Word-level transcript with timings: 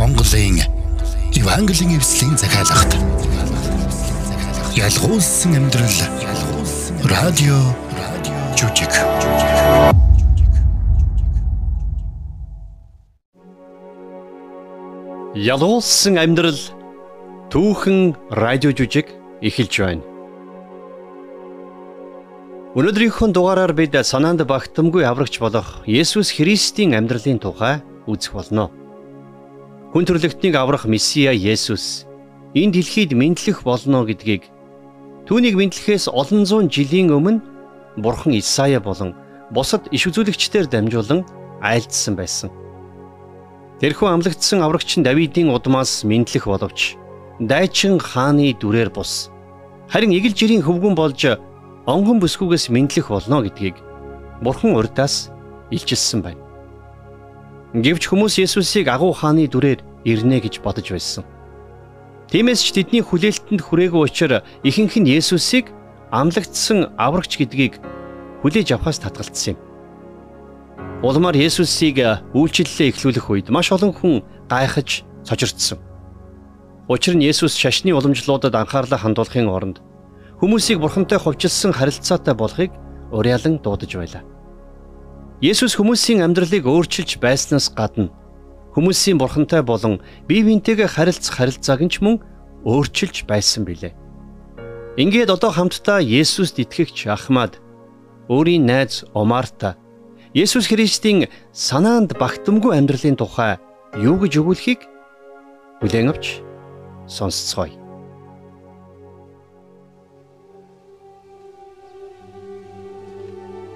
Монголын 0.00 0.56
Евангелийн 1.36 1.98
эвслийн 1.98 2.32
захиалгад 2.40 2.88
ялгуулсан 4.72 5.52
амьдрал 5.60 5.98
радио 7.04 7.58
жүжиг 8.56 8.94
Ялгуулсан 15.36 16.16
амьдрал 16.16 16.60
түүхэн 17.52 18.16
радио 18.32 18.72
жүжиг 18.72 19.12
эхэлж 19.44 19.74
байна. 19.84 20.04
Өнөөдрийнхөө 22.72 23.32
дугаараар 23.36 23.76
бид 23.76 24.00
санаанд 24.00 24.48
багтамгүй 24.48 25.04
аврагч 25.04 25.36
болох 25.44 25.84
Есүс 25.84 26.32
Христийн 26.32 26.96
амьдралын 26.96 27.36
тухай 27.36 27.84
үзэх 28.08 28.32
болно. 28.32 28.79
Хүн 29.90 30.06
төрлөختнийг 30.06 30.54
аврах 30.54 30.86
Месиа 30.86 31.34
Есүс 31.34 32.06
энэ 32.54 32.78
дэлхийд 32.78 33.10
мэдлэх 33.10 33.66
болно 33.66 34.06
гэдгийг 34.06 34.46
түүнийг 35.26 35.58
мэдлэхээс 35.58 36.06
олон 36.06 36.46
зуун 36.46 36.70
жилийн 36.70 37.10
өмнө 37.10 37.42
Бурхан 37.98 38.38
Исая 38.38 38.78
болон 38.78 39.18
бусад 39.50 39.90
иш 39.90 40.06
үзүүлэгчдээр 40.06 40.70
дамжуулан 40.70 41.26
айлдсан 41.58 42.14
байсан. 42.14 42.54
Тэрхүү 43.82 44.06
амлагдсан 44.14 44.62
аврагч 44.62 44.94
нь 44.94 45.02
Давидын 45.02 45.50
удмаас 45.50 46.06
мэдлэх 46.06 46.46
боловч 46.46 46.94
дайчин 47.42 47.98
хааны 47.98 48.54
дүрээр 48.54 48.94
бус 48.94 49.26
харин 49.90 50.14
игэл 50.14 50.38
жирийн 50.38 50.62
хөвгүн 50.62 50.94
болж 50.94 51.34
онгон 51.90 52.22
бүсгүйгээс 52.22 52.70
мэдлэх 52.70 53.10
болно 53.10 53.42
гэдгийг 53.42 53.74
Бурхан 54.38 54.78
урдаас 54.78 55.34
илчилсэн 55.74 56.22
байна. 56.22 56.49
Гэвч 57.70 58.10
хүмүүс 58.10 58.42
Есүсийг 58.42 58.90
агуу 58.90 59.14
хааны 59.14 59.46
дүрээр 59.46 59.78
ирнэ 60.02 60.42
гэж 60.42 60.58
бодож 60.58 60.90
байсан. 60.90 61.22
Тиймээс 62.26 62.66
ч 62.66 62.74
тэдний 62.74 62.98
хүлээлтэнд 62.98 63.62
хүрээгүй 63.62 64.10
учраас 64.10 64.42
ихэнх 64.66 64.98
нь 64.98 65.06
Есүсийг 65.06 65.70
амлагдсан 66.10 66.98
аврагч 66.98 67.38
гэдгийг 67.38 67.78
хүлээж 68.42 68.74
авахаас 68.74 68.98
татгалцсан 68.98 69.54
юм. 69.54 69.58
Улмаар 71.06 71.38
Есүсийг 71.38 72.02
үйлчлэлээ 72.34 72.90
эхлүүлэх 72.90 73.26
үед 73.30 73.46
маш 73.54 73.70
олон 73.70 73.94
хүн 73.94 74.26
гайхаж 74.50 75.06
цочирдсан. 75.22 75.78
Учир 76.90 77.14
нь 77.14 77.22
Есүс 77.22 77.54
шашны 77.54 77.94
уламжлуудад 77.94 78.50
анхаарлаа 78.50 78.98
хандуулахын 78.98 79.46
оронд 79.46 79.78
хүмүүсийг 80.42 80.82
бурхантай 80.82 81.22
хувьчилсан 81.22 81.70
харилцаатай 81.70 82.34
болохыг 82.34 82.74
уриалан 83.14 83.62
дуудаж 83.62 83.94
байлаа. 83.94 84.26
Есүс 85.40 85.72
хүмүүсийн 85.80 86.20
амьдралыг 86.20 86.68
өөрчилж 86.68 87.16
байснаас 87.16 87.72
гадна 87.72 88.12
хүмүүсийн 88.76 89.16
бурхантай 89.16 89.64
болон 89.64 90.04
бие 90.28 90.44
биентэйгээ 90.44 90.84
харилцах 90.84 91.32
харилцааг 91.32 91.80
нь 91.80 91.88
ч 91.88 92.04
мөн 92.04 92.20
өөрчилж 92.68 93.24
байсан 93.24 93.64
билээ. 93.64 93.96
Ингээд 95.00 95.32
одоо 95.32 95.48
хамтдаа 95.48 96.04
Есүст 96.04 96.60
итгэгч 96.60 97.08
Ахмад 97.08 97.56
өөрийн 98.28 98.68
найз 98.68 99.08
Омарта 99.16 99.80
Есүс 100.36 100.68
Христийн 100.68 101.32
санаанд 101.56 102.20
багтамгүй 102.20 102.76
амьдралын 102.76 103.16
тухай 103.16 103.56
юу 103.96 104.20
гэж 104.20 104.44
өгүүлэхийг 104.44 104.84
бүлээн 105.80 106.12
авч 106.12 106.44
сонсцгоё. 107.08 107.79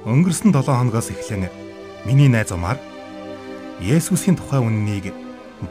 Өнгөрсөн 0.05 0.53
7 0.53 0.69
хоногоос 0.69 1.09
эхлэн 1.17 1.49
миний 2.05 2.29
найз 2.29 2.53
Умар 2.53 2.77
Есүсийн 3.81 4.37
тухай 4.37 4.61
үннийг 4.61 5.17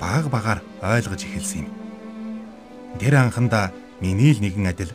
баг 0.01 0.25
багаар 0.33 0.65
ойлгож 0.81 1.21
эхэлсэн 1.21 1.69
юм. 1.69 1.69
Тэр 2.97 3.21
анхандаа 3.21 3.69
миний 4.01 4.33
л 4.33 4.41
нэгэн 4.41 4.73
адил 4.73 4.89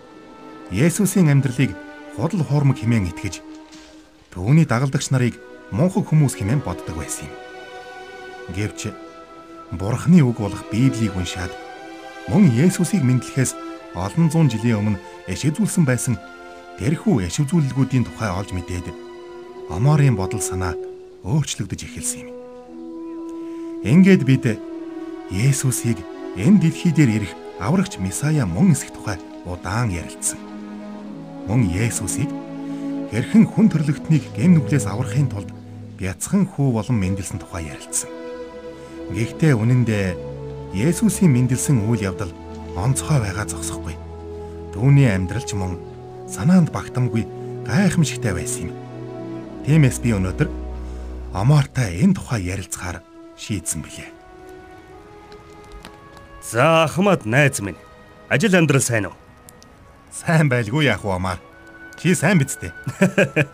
Есүсийн 0.75 1.31
амьдралыг 1.31 1.71
худал 2.19 2.43
хуурмаг 2.43 2.83
хэмээн 2.83 3.15
итгэж 3.15 3.39
түүний 4.35 4.67
дагалдагч 4.67 5.15
нарыг 5.15 5.39
мунхаг 5.71 6.11
хүмүүс 6.11 6.35
хэмээн 6.35 6.67
боддог 6.67 6.99
байсан 6.99 7.31
юм. 7.31 7.39
Гэвч 8.59 8.91
Бурхны 9.71 10.19
үг 10.27 10.43
болох 10.43 10.67
Библийг 10.67 11.15
уншаад 11.15 11.55
мөн 12.27 12.51
Есүсийг 12.59 13.07
мэдлэхээс 13.07 13.55
олон 13.95 14.35
зуун 14.35 14.51
жилийн 14.51 14.83
өмнө 14.83 14.99
эшэзүүлсэн 15.31 15.87
байсан 15.87 16.19
тэрхүү 16.83 17.31
эшэзүүлэлгүүдийн 17.31 18.03
тухай 18.03 18.35
олж 18.35 18.51
мэдээд 18.51 19.08
Оморын 19.69 20.17
бодол 20.17 20.41
санаа 20.41 20.73
өөрчлөгдөж 21.29 21.81
эхэлсэн 21.85 22.25
юм. 22.25 22.33
Ингээд 23.85 24.25
бид 24.25 24.45
Есүсийг 25.29 26.01
энэ 26.41 26.57
дэлхий 26.65 26.93
дээр 26.97 27.21
ирэх 27.21 27.33
аврагч 27.61 28.01
Месая 28.01 28.49
мөн 28.49 28.73
эсэх 28.73 28.97
тухай 28.97 29.21
удаан 29.45 29.93
ярилцсан. 29.93 30.41
Мөн 31.45 31.69
Есүсийг 31.69 32.33
хэрхэн 33.13 33.45
хүн 33.45 33.69
төрлөختнийг 33.69 34.25
гэм 34.33 34.57
нүглээс 34.57 34.89
аврахын 34.89 35.29
тулд 35.29 35.53
бяцхан 36.01 36.49
хүү 36.49 36.73
болон 36.73 36.97
мэндэлсэн 36.97 37.37
тухай 37.37 37.69
ярилцсан. 37.69 38.09
Гэхдээ 39.13 39.53
үнэндээ 39.53 40.09
Есүсийн 40.81 41.29
мэндэлсэн 41.29 41.85
үйл 41.85 42.09
явдал 42.09 42.33
онцгой 42.73 43.21
байгаа 43.21 43.45
зогсохгүй. 43.45 43.97
Түүний 44.73 45.13
амьдралч 45.13 45.53
мөн 45.53 45.77
санаанд 46.25 46.73
багтамгүй 46.73 47.29
гайхамшигтай 47.69 48.33
байсан 48.33 48.73
юм. 48.73 48.88
Тиймээс 49.69 50.01
би 50.01 50.15
өнөөдөр 50.17 50.49
Амартай 51.37 52.01
энэ 52.01 52.17
тухай 52.17 52.41
ярилцахаар 52.49 53.05
шийдсэн 53.37 53.85
билээ. 53.85 54.09
За 56.41 56.89
Ахмад 56.89 57.29
найз 57.29 57.61
минь. 57.61 57.77
Ажил 58.33 58.57
амьдрал 58.57 58.81
сайн 58.81 59.13
уу? 59.13 59.17
Сайн 60.09 60.49
байлгүй 60.49 60.89
яах 60.89 61.05
вэ 61.05 61.13
Амар? 61.13 61.37
Чи 62.01 62.17
сайн 62.17 62.41
биз 62.41 62.57
дээ. 62.57 62.73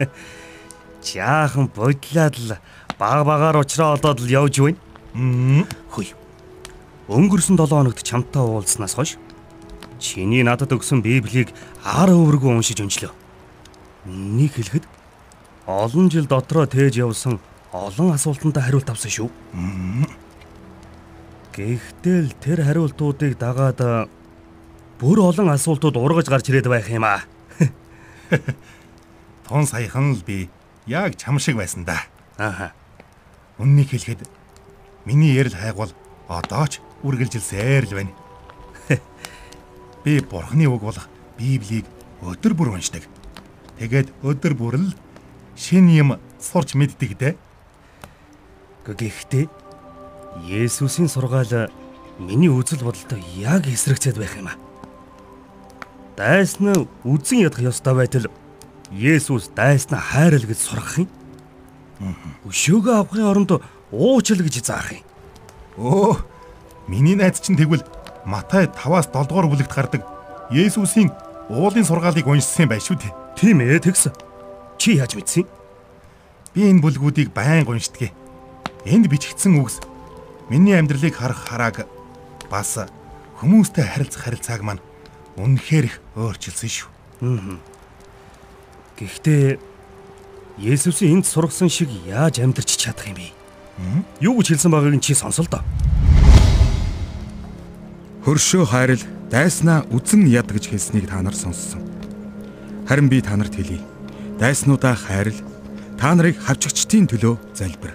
Жаахан 1.02 1.66
бодлаад 1.74 2.38
л 2.38 2.62
баг 2.94 3.26
багаар 3.26 3.58
уучраа 3.58 3.98
олоод 3.98 4.22
л 4.22 4.30
явж 4.30 4.62
байна. 4.62 5.66
Хүй. 5.90 6.14
Өнгөрсөн 7.10 7.58
7 7.58 7.74
хоногт 7.74 8.06
чамтай 8.06 8.38
уулзнаас 8.38 8.94
хойш 8.94 9.18
чиний 9.98 10.46
надад 10.46 10.70
өгсөн 10.70 11.02
Библийг 11.02 11.50
ар 11.82 12.14
өвөргөө 12.14 12.54
уншиж 12.54 12.78
өнчлөө. 12.86 13.10
Нэг 14.06 14.54
хэлэхэд 14.54 14.86
олон 15.66 16.10
жил 16.10 16.26
дотроо 16.26 16.66
тээж 16.66 17.00
явсан 17.00 17.40
олон 17.72 18.12
асуултанд 18.14 18.60
хариулт 18.60 18.90
авсан 18.90 19.10
шүү. 19.10 19.28
Гэхдээ 21.54 22.18
л 22.28 22.32
тэр 22.38 22.58
хариултуудыг 22.62 23.38
дагаад 23.40 24.10
бүр 25.00 25.18
олон 25.24 25.48
асуултууд 25.50 25.96
ургаж 25.96 26.28
гарч 26.28 26.52
ирээд 26.52 26.68
байх 26.68 26.88
юм 26.92 27.08
аа. 27.08 27.24
Тун 29.48 29.66
саяхан 29.66 30.14
л 30.14 30.22
би 30.22 30.50
яг 30.86 31.16
чам 31.16 31.38
шиг 31.40 31.56
байсан 31.56 31.84
да. 31.84 31.98
Ааха. 32.36 32.72
Үннийг 33.58 33.90
хэлэхэд 33.90 34.28
миний 35.04 35.32
ярил 35.32 35.54
хайгвал 35.54 35.92
одоо 36.28 36.66
ч 36.68 36.80
үргэлжилсээр 37.02 37.84
л 37.88 37.96
байна. 37.96 38.12
Би 40.04 40.20
бурхны 40.20 40.66
үг 40.66 40.82
болох 40.82 41.08
Библийг 41.38 41.86
өдөр 42.22 42.54
бүр 42.54 42.74
уншдаг. 42.74 43.04
Тэгээд 43.78 44.10
өдөр 44.22 44.54
бүр 44.54 44.74
л 44.78 44.88
шин 45.56 45.88
юм 45.88 46.18
сурч 46.38 46.74
мэддэг 46.74 47.18
дээ. 47.18 47.34
Гэхдээ 48.84 49.48
Есүсийн 50.44 51.08
сургаал 51.08 51.70
миний 52.18 52.50
үзэл 52.50 52.84
бодолтой 52.84 53.22
яг 53.38 53.66
эсрэгцээд 53.66 54.18
байх 54.18 54.36
юм 54.36 54.50
аа. 54.50 54.58
Дайснаа 56.16 56.86
үзэн 57.02 57.46
ядах 57.46 57.62
ёстой 57.62 57.94
байтал 57.94 58.26
Есүс 58.90 59.50
дайснаа 59.54 60.00
хайрал 60.00 60.44
гэж 60.44 60.58
сургах 60.58 61.06
юм. 61.06 61.08
Өшөөгөө 62.44 62.94
авахын 62.98 63.26
оронд 63.30 63.50
уучил 63.90 64.42
гэж 64.42 64.66
заах 64.66 64.92
юм. 64.92 65.02
Өө, 65.78 66.18
миний 66.86 67.14
найз 67.14 67.40
чинь 67.40 67.56
тэгвэл 67.56 67.82
Матай 68.24 68.66
5-аас 68.66 69.10
7 69.12 69.28
дугаар 69.28 69.48
бүлэгт 69.50 69.74
гардаг 69.74 70.02
Есүсийн 70.50 71.10
уулын 71.48 71.84
сургаалыг 71.84 72.26
уншсан 72.26 72.68
байх 72.68 72.82
шүү 72.82 72.98
дээ. 73.00 73.12
Тийм 73.36 73.60
ээ 73.60 73.80
тэгс. 73.80 74.08
Чи 74.78 74.98
яаж 74.98 75.14
мэдсэн? 75.14 75.46
Би 76.54 76.70
энэ 76.70 76.82
бүлгүүдийг 76.82 77.34
байнга 77.34 77.74
уншдаг. 77.74 78.14
Энд 78.84 79.08
бичигдсэн 79.08 79.58
үгс 79.58 79.80
миний 80.50 80.76
амьдралыг 80.76 81.14
харах 81.16 81.48
харааг 81.48 81.86
бас 82.50 82.78
хүмүүстэй 83.40 83.82
харилцах 83.82 84.28
харилцааг 84.28 84.62
маань 84.62 84.82
үнэхээр 85.40 85.84
их 85.88 85.96
өөрчилсөн 86.14 86.70
шүү. 86.70 87.58
Гэхдээ 89.00 89.58
Есүсийн 90.62 91.18
энд 91.18 91.26
сургасан 91.26 91.66
шиг 91.66 91.90
яаж 92.06 92.38
амьдрч 92.38 92.78
чадах 92.78 93.10
юм 93.10 93.18
бэ? 93.18 93.34
Юу 94.22 94.38
гэж 94.38 94.54
хэлсэн 94.54 94.70
байгааг 94.70 95.02
чи 95.02 95.18
сонсол 95.18 95.50
доо. 95.50 95.66
Хөршөө 98.22 98.64
хайрал 98.70 99.02
дайснаа 99.34 99.82
үзэн 99.90 100.30
яд 100.30 100.46
гэж 100.54 100.70
хэлснийг 100.70 101.10
та 101.10 101.18
нар 101.18 101.34
сонссон. 101.34 101.82
Харин 102.86 103.10
би 103.10 103.18
та 103.18 103.34
нарт 103.34 103.58
хэлье 103.58 103.82
дайснуудаа 104.38 104.94
хайрл 104.98 105.38
та 105.98 106.14
нарыг 106.14 106.40
хавчигчдын 106.42 107.06
төлөө 107.06 107.34
залбир. 107.54 107.94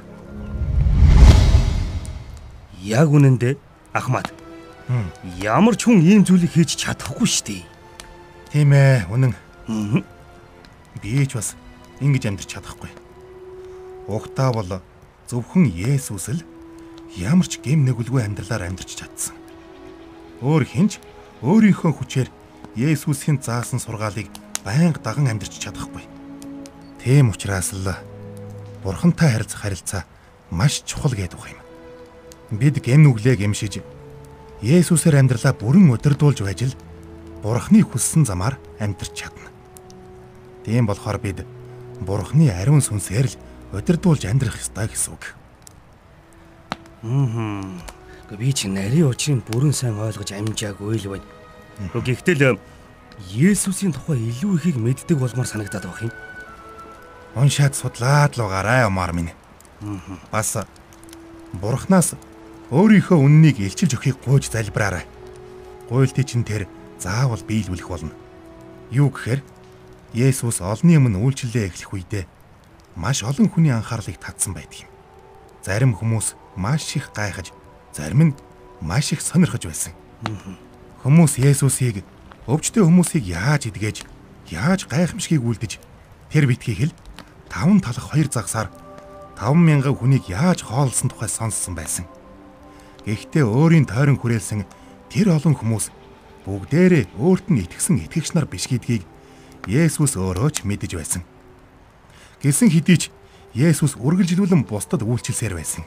Яг 2.79 3.11
үнэндээ 3.11 3.59
Ахмад. 3.91 4.31
Ямар 5.43 5.75
ч 5.75 5.85
хүн 5.85 5.99
ийм 5.99 6.23
зүйлийг 6.23 6.55
хийж 6.55 6.79
чадахгүй 6.79 7.27
шүү 7.27 7.45
дээ. 7.45 7.63
Тийм 8.55 8.71
ээ, 8.71 9.05
үнэн. 9.11 9.35
Би 11.03 11.27
ч 11.27 11.35
бас 11.35 11.59
ингэж 11.99 12.31
амьдрч 12.31 12.55
чадахгүй. 12.55 12.89
Угтаа 14.07 14.49
бол 14.55 14.81
зөвхөн 15.27 15.69
Есүс 15.69 16.33
л 16.33 16.41
ямар 17.19 17.45
ч 17.45 17.59
гэм 17.61 17.83
нэгүлгүй 17.83 18.25
амьдралаар 18.25 18.71
амьдрч 18.71 18.97
чадсан. 18.97 19.35
Өөр 20.41 20.63
хинч 20.65 20.97
өөрийнхөө 21.43 21.91
хүчээр 21.93 22.29
Есүсийн 22.79 23.43
заасан 23.43 23.77
сургаалыг 23.77 24.31
байнга 24.63 25.03
даган 25.03 25.29
амьдрч 25.29 25.59
чадахгүй. 25.61 26.18
Тийм 26.99 27.31
учраас 27.31 27.71
л 27.73 27.95
Бурхантай 28.83 29.31
харилцах 29.31 29.61
харилцаа 29.61 30.03
маш 30.51 30.83
чухал 30.83 31.15
гэдэг 31.15 31.39
юм. 31.39 31.59
Бид 32.59 32.83
гэм 32.83 33.07
нүглээ 33.07 33.39
гэмшиж 33.39 33.79
Есүсээр 34.59 35.15
амьдралаа 35.23 35.55
бүрэн 35.55 35.87
удирдуулж 35.95 36.43
байж 36.43 36.67
л 36.67 36.75
Бурхны 37.39 37.79
хүссэн 37.87 38.27
замаар 38.27 38.59
амьдрч 38.83 39.15
чадна. 39.15 39.47
Тийм 40.67 40.83
болохоор 40.83 41.23
бид 41.23 41.47
Бурхны 42.03 42.51
ариун 42.51 42.83
сүнсээр 42.83 43.31
л 43.31 43.39
удирдуулж 43.71 44.27
амьдрах 44.27 44.59
ёстой 44.59 44.91
гэсэн 44.91 45.15
үг. 45.15 45.23
Мм. 47.03 47.79
Би 48.35 48.51
чи 48.51 48.67
нарийн 48.67 49.07
учрыг 49.07 49.47
бүрэн 49.47 49.71
сайн 49.71 49.95
ойлгож 49.95 50.35
амжаагүй 50.35 50.99
л 50.99 51.15
байна. 51.15 51.27
Гэхдээ 51.95 52.35
л 52.35 52.59
Есүсийн 53.31 53.95
тухай 53.95 54.19
илүү 54.19 54.59
ихийг 54.59 54.77
мэддэг 54.79 55.15
болмоор 55.15 55.47
санагдаад 55.47 55.87
байх 55.87 56.03
юм. 56.03 56.11
Уншаад 57.35 57.75
судлаад 57.75 58.37
л 58.37 58.45
байгаарай 58.45 58.85
омар 58.89 59.13
минь. 59.13 59.33
Бас 60.31 60.57
Бурханаас 61.53 62.17
өөрийнхөө 62.73 63.17
үннийг 63.17 63.61
илчилж 63.61 63.97
өгөхийг 63.97 64.17
гуйж 64.25 64.49
залбираарай. 64.49 65.05
Гуйлтыг 65.89 66.25
чинь 66.25 66.45
тэр 66.45 66.65
заавал 66.97 67.41
биелүүлэх 67.41 67.89
болно. 67.89 68.13
Юу 68.89 69.09
гэхээр 69.13 69.41
Есүс 70.13 70.61
олонний 70.61 70.97
өмнө 70.97 71.21
үйлчлэлээ 71.21 71.69
эхлэх 71.69 71.93
үедээ 71.93 72.25
маш 72.97 73.21
олон 73.21 73.49
хүний 73.49 73.69
анхаарлыг 73.69 74.17
татсан 74.17 74.57
байдаг 74.57 74.85
юм. 74.85 74.89
Зарим 75.61 75.93
хүмүүс 75.93 76.33
маш 76.57 76.97
их 76.97 77.13
гайхаж, 77.13 77.53
зарим 77.93 78.33
нь 78.33 78.37
маш 78.81 79.13
их 79.13 79.21
сонирхож 79.21 79.69
байсан. 79.69 79.93
Хүмүүс 81.05 81.37
Есүсийг 81.37 82.01
өвчтөе 82.49 82.81
хүмүүсийг 82.81 83.29
яаж 83.29 83.69
идгээж, 83.69 84.03
яаж 84.49 84.89
гайхамшигыг 84.89 85.45
үлдэж 85.45 85.77
тэр 86.33 86.49
битгийх 86.49 86.89
л 86.89 86.93
таван 87.49 87.81
талах 87.81 88.13
хоёр 88.13 88.29
загсаар 88.29 88.69
5000 89.35 89.83
хүнийг 89.95 90.29
яаж 90.29 90.63
хоолсон 90.63 91.09
тухай 91.09 91.29
сонссон 91.29 91.75
байсан. 91.75 92.05
Гэхдээ 93.05 93.43
өөрийн 93.43 93.85
тойрон 93.89 94.19
хүрээлсэн 94.19 94.65
тэр 95.09 95.33
олон 95.33 95.55
хүмүүс 95.57 95.89
бүгдээрээ 96.45 97.17
өөрт 97.17 97.49
нь 97.49 97.63
итгэсэн 97.65 98.05
итгэгч 98.05 98.35
нар 98.35 98.45
биш 98.45 98.69
гэдгийг 98.69 99.03
Есүс 99.67 100.15
өөрөө 100.15 100.49
ч 100.53 100.57
мэдэж 100.63 100.91
байсан. 100.95 101.23
Гэсэн 102.43 102.69
хэдий 102.71 102.97
ч 102.97 103.03
Есүс 103.55 103.97
үргэлжлүүлэн 103.97 104.63
бусдад 104.67 105.03
үйлчилсээр 105.03 105.57
байсан. 105.57 105.83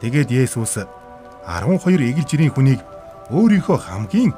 Тэгээд 0.00 0.30
Есүс 0.30 0.84
12 1.46 2.00
эгэл 2.10 2.28
жирийн 2.28 2.52
хүнийг 2.52 2.80
өөрийнхөө 3.30 3.78
хамгийн 3.78 4.32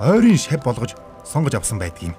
ойрын 0.00 0.38
шав 0.40 0.60
болгож 0.64 0.96
сонгож 1.24 1.54
авсан 1.56 1.78
байдаг 1.80 2.12
юм. 2.12 2.14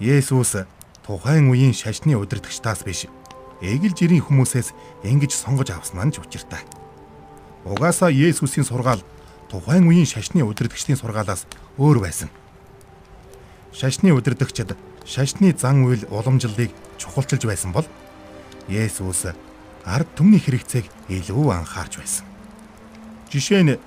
Есүс 0.00 0.64
тухайн 1.08 1.48
үеийн 1.48 1.72
шашны 1.72 2.20
удирдагчдаас 2.20 2.84
биш 2.84 3.08
эгэл 3.64 3.96
жирийн 3.96 4.20
хүмүүсээс 4.20 4.76
ингэж 5.08 5.32
сонгож 5.32 5.72
авсан 5.72 6.04
нь 6.04 6.12
ч 6.12 6.20
учиртай. 6.20 6.60
Угаасаа 7.64 8.12
Есүсийн 8.12 8.68
сургаал 8.68 9.00
тухайн 9.48 9.88
үеийн 9.88 10.04
шашны 10.04 10.44
удирдагчдын 10.44 11.00
сургаалаас 11.00 11.48
өөр 11.80 12.04
байсан. 12.04 12.28
Шашны 13.72 14.12
удирдагчид 14.12 14.76
шашны 15.08 15.56
зан 15.56 15.88
үйл 15.88 16.04
уламжлалыг 16.12 16.76
чухалчилж 17.00 17.48
байсан 17.48 17.72
бол 17.72 17.88
Есүс 18.68 19.32
ард 19.88 20.08
түмний 20.12 20.44
хэрэгцээг 20.44 20.84
илүү 21.08 21.56
анхаарч 21.56 22.04
байсан. 22.04 22.28
Жишээ 23.32 23.64
нь 23.64 23.80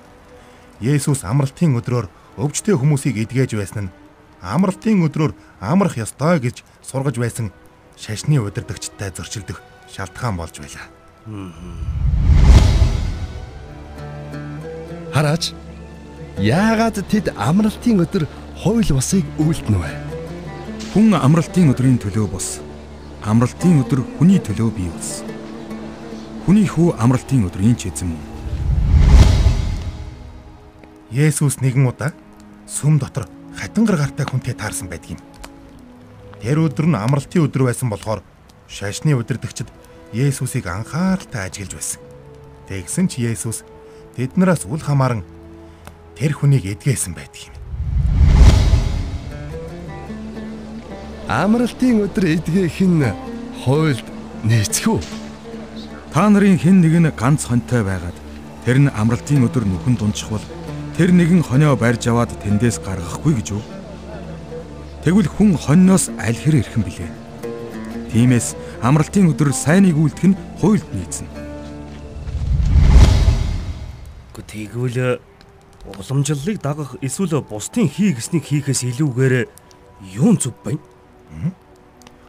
Есүс 0.82 1.22
амралтын 1.22 1.78
өдрөөр 1.78 2.10
өвчтөе 2.34 2.74
хүмүүсийг 2.74 3.22
эдгэж 3.22 3.54
байсан 3.54 3.86
нь 3.86 3.94
амралтын 4.42 5.06
өдрөөр 5.06 5.38
амрах 5.62 5.94
ёстой 6.02 6.42
гэж 6.42 6.66
сургаж 6.92 7.16
байсан 7.16 7.48
шашны 7.96 8.36
удирдагчтай 8.36 9.08
зөрчилдөх 9.16 9.62
шалтгаан 9.88 10.36
болж 10.36 10.60
байлаа. 10.60 10.86
Хараач. 15.14 15.56
Яагаад 16.36 17.00
тэд 17.08 17.32
амралтын 17.32 18.04
өдөр 18.04 18.28
хууль 18.60 18.92
бусыг 18.92 19.24
үйлдэнэ 19.40 19.78
вэ? 19.80 19.90
Хүн 20.92 21.16
амралтын 21.16 21.72
өдрийн 21.72 21.96
төлөө 21.96 22.28
бус. 22.28 22.60
Амралтын 23.24 23.80
өдөр 23.84 24.04
хүний 24.20 24.36
төлөө 24.36 24.70
бий 24.76 24.92
болсон. 24.92 25.28
Хүний 26.44 26.68
хүү 26.68 26.92
амралтын 27.00 27.48
өдрийн 27.48 27.76
ч 27.76 27.88
эзэн 27.88 28.12
мөн. 28.12 28.24
Есүс 31.12 31.60
нэгэн 31.64 31.88
удаа 31.88 32.12
сүм 32.68 33.00
дотор 33.00 33.28
хатангар 33.56 33.96
гартай 33.96 34.28
хүнтэй 34.28 34.56
таарсан 34.56 34.88
байдаг 34.88 35.16
юм. 35.16 35.31
Тэр 36.42 36.58
өдөр 36.58 36.90
нь 36.90 36.98
амралтын 36.98 37.46
өдөр 37.46 37.70
байсан 37.70 37.86
болохоор 37.86 38.18
шашны 38.66 39.14
удирдагчид 39.14 39.70
Есүсийг 40.10 40.66
анхааралтай 40.66 41.46
ажиглаж 41.46 41.78
байсан. 41.78 42.02
Тэгсэн 42.66 43.06
ч 43.06 43.22
Есүс 43.22 43.62
тэднээс 44.18 44.66
үл 44.66 44.82
хамааран 44.82 45.22
тэр 46.18 46.34
хүнийг 46.34 46.66
эдгээсэн 46.66 47.14
байдаг 47.14 47.46
юм. 47.46 47.54
Амралтын 51.30 52.10
өдөр 52.10 52.24
эдгээх 52.34 52.78
нь 52.90 53.06
хуйлд 53.62 54.06
нээцэх 54.42 54.98
үү? 54.98 55.00
Та 56.10 56.26
нарын 56.26 56.58
хэн 56.58 56.82
нэг 56.82 56.94
нь 56.98 57.10
ганц 57.14 57.46
хонтой 57.46 57.86
байгаад 57.86 58.18
тэр 58.66 58.82
нь 58.82 58.90
амралтын 58.90 59.46
өдөр 59.46 59.62
нүхэн 59.62 59.94
дунчихвал 59.94 60.42
тэр 60.98 61.14
нэгэн 61.14 61.46
хонио 61.46 61.78
барьж 61.78 62.10
аваад 62.10 62.34
тэндээс 62.42 62.82
гаргахгүй 62.82 63.38
гэж 63.38 63.48
үү? 63.54 63.81
Тэгвэл 65.02 65.26
хүн 65.26 65.58
хоньноос 65.58 66.14
аль 66.14 66.38
хэр 66.38 66.62
ирхэн 66.62 66.86
билээ? 66.86 67.10
Тиймээс 68.14 68.54
амралтын 68.86 69.34
өдөр 69.34 69.50
сайныг 69.50 69.98
үлдэх 69.98 70.30
нь 70.30 70.38
хуйлд 70.62 70.86
нийцнэ. 70.94 71.26
Тэгвэл 74.46 75.18
уламжлалыг 75.98 76.62
дагах 76.62 76.94
эсвэл 77.02 77.42
бусдын 77.42 77.90
хий 77.90 78.14
гэснийг 78.14 78.46
хийхээс 78.46 78.86
илүүгээр 78.94 79.50
юун 80.14 80.38
зүв 80.38 80.54
байна? 80.62 80.78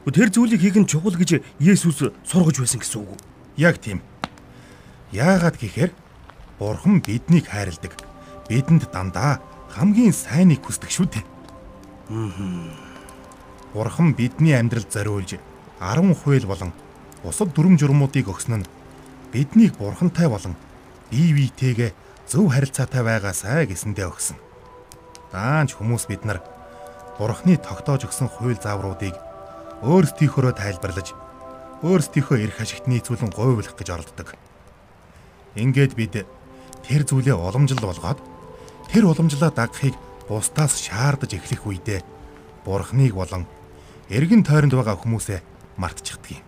Тэр 0.09 0.33
зүйлийг 0.33 0.65
хийх 0.65 0.73
нь 0.73 0.89
чухал 0.89 1.13
гэж 1.13 1.45
Есүс 1.61 2.09
сургаж 2.25 2.57
байсан 2.57 2.81
гэсэн 2.81 3.05
үг 3.05 3.13
үү? 3.13 3.19
Яг 3.61 3.77
тийм. 3.77 4.01
Яагаад 5.13 5.61
гэхээр 5.61 5.91
Бурхан 6.57 7.05
биднийг 7.05 7.53
хайрладаг. 7.53 7.93
Бидэнд 8.49 8.89
дандаа 8.89 9.37
хамгийн 9.69 10.15
сайныг 10.15 10.65
хүсдэг 10.65 10.89
шүү 10.89 11.07
дээ. 11.11 11.32
Бурхан 13.73 14.13
бидний 14.13 14.59
амьдралд 14.59 14.91
зориулж 14.91 15.39
10 15.79 16.13
хууль 16.19 16.45
болон 16.45 16.73
бусад 17.23 17.55
дүрм 17.55 17.79
журмуудыг 17.79 18.27
өгсөн 18.27 18.59
нь 18.59 18.67
биднийг 19.31 19.79
Бурхантай 19.79 20.27
болон 20.27 20.59
бие 21.07 21.31
биетэйгээ 21.31 21.95
зөв 22.27 22.51
харилцаатай 22.51 23.03
байгаасай 23.07 23.71
гэсэндээ 23.71 24.07
өгсөн. 24.11 24.35
Даанч 25.31 25.79
хүмүүс 25.79 26.11
бид 26.11 26.27
нар 26.27 26.43
Бурхны 27.17 27.55
тогтоож 27.55 28.03
өгсөн 28.03 28.27
хууль 28.27 28.59
заавруудыг 28.59 29.15
өөрсдийнхөө 29.87 30.59
тайлбарлаж 30.59 31.15
өөрсдийнхөө 31.87 32.37
эрх 32.43 32.59
ашигт 32.59 32.91
нийцүүлэн 32.91 33.31
говьлох 33.31 33.79
гэж 33.79 33.87
оролддог. 33.95 34.35
Ингээд 35.55 35.95
бид 35.95 36.27
тэр 36.83 37.01
зүйлээ 37.07 37.35
уламжлал 37.39 37.87
болгоод 37.87 38.19
тэр 38.91 39.07
уламжлалаа 39.07 39.55
дагахыг 39.55 39.95
бусдаас 40.27 40.79
шаардаж 40.79 41.33
эхлэх 41.35 41.65
үедээ 41.67 42.01
Бурхныг 42.65 43.13
болон 43.13 43.45
эргэн 44.09 44.43
тойронд 44.43 44.73
байгаа 44.73 44.95
хүмүүсээ 44.95 45.39
мартчихдаг 45.75 46.39
юм. 46.39 46.45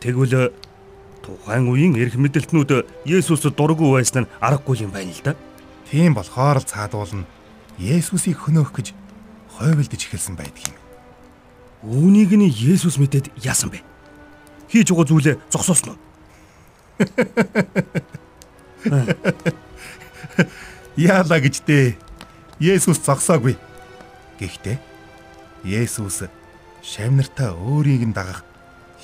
Тэгвэл 0.00 0.54
тухайн 1.20 1.68
үеийн 1.68 1.94
эрх 2.00 2.16
мэдэлтнүүд 2.16 3.04
Есүсд 3.04 3.52
дургүй 3.52 4.00
байсан 4.00 4.24
нь 4.24 4.30
аргагүй 4.40 4.88
юм 4.88 4.90
байна 4.94 5.12
л 5.12 5.22
да. 5.24 5.36
Тийм 5.90 6.14
болохоор 6.16 6.62
л 6.62 6.66
цаадуулна 6.66 7.28
Есүсийг 7.76 8.38
хөнөөх 8.40 8.72
гэж 8.72 8.92
хойволдож 9.56 10.00
эхэлсэн 10.00 10.36
байдаг 10.36 10.72
юм. 10.72 10.78
Үүнийг 11.84 12.32
нь 12.36 12.48
Есүс 12.48 12.96
мэдээд 12.96 13.32
яасан 13.44 13.72
бэ? 13.72 13.84
Хийж 14.68 14.92
байгаа 14.92 15.08
зүйлээ 15.08 15.36
зогсоосон 15.52 15.96
уу? 15.96 16.00
Яалаа 20.96 21.40
гэж 21.40 21.64
дээ. 21.64 21.96
Есүс 22.60 23.00
зогсоогүй. 23.00 23.56
Гэхдээ 24.36 24.76
Есүс 25.64 26.28
шавнартаа 26.84 27.56
өөрийг 27.56 28.04
нь 28.04 28.12
дагах 28.12 28.44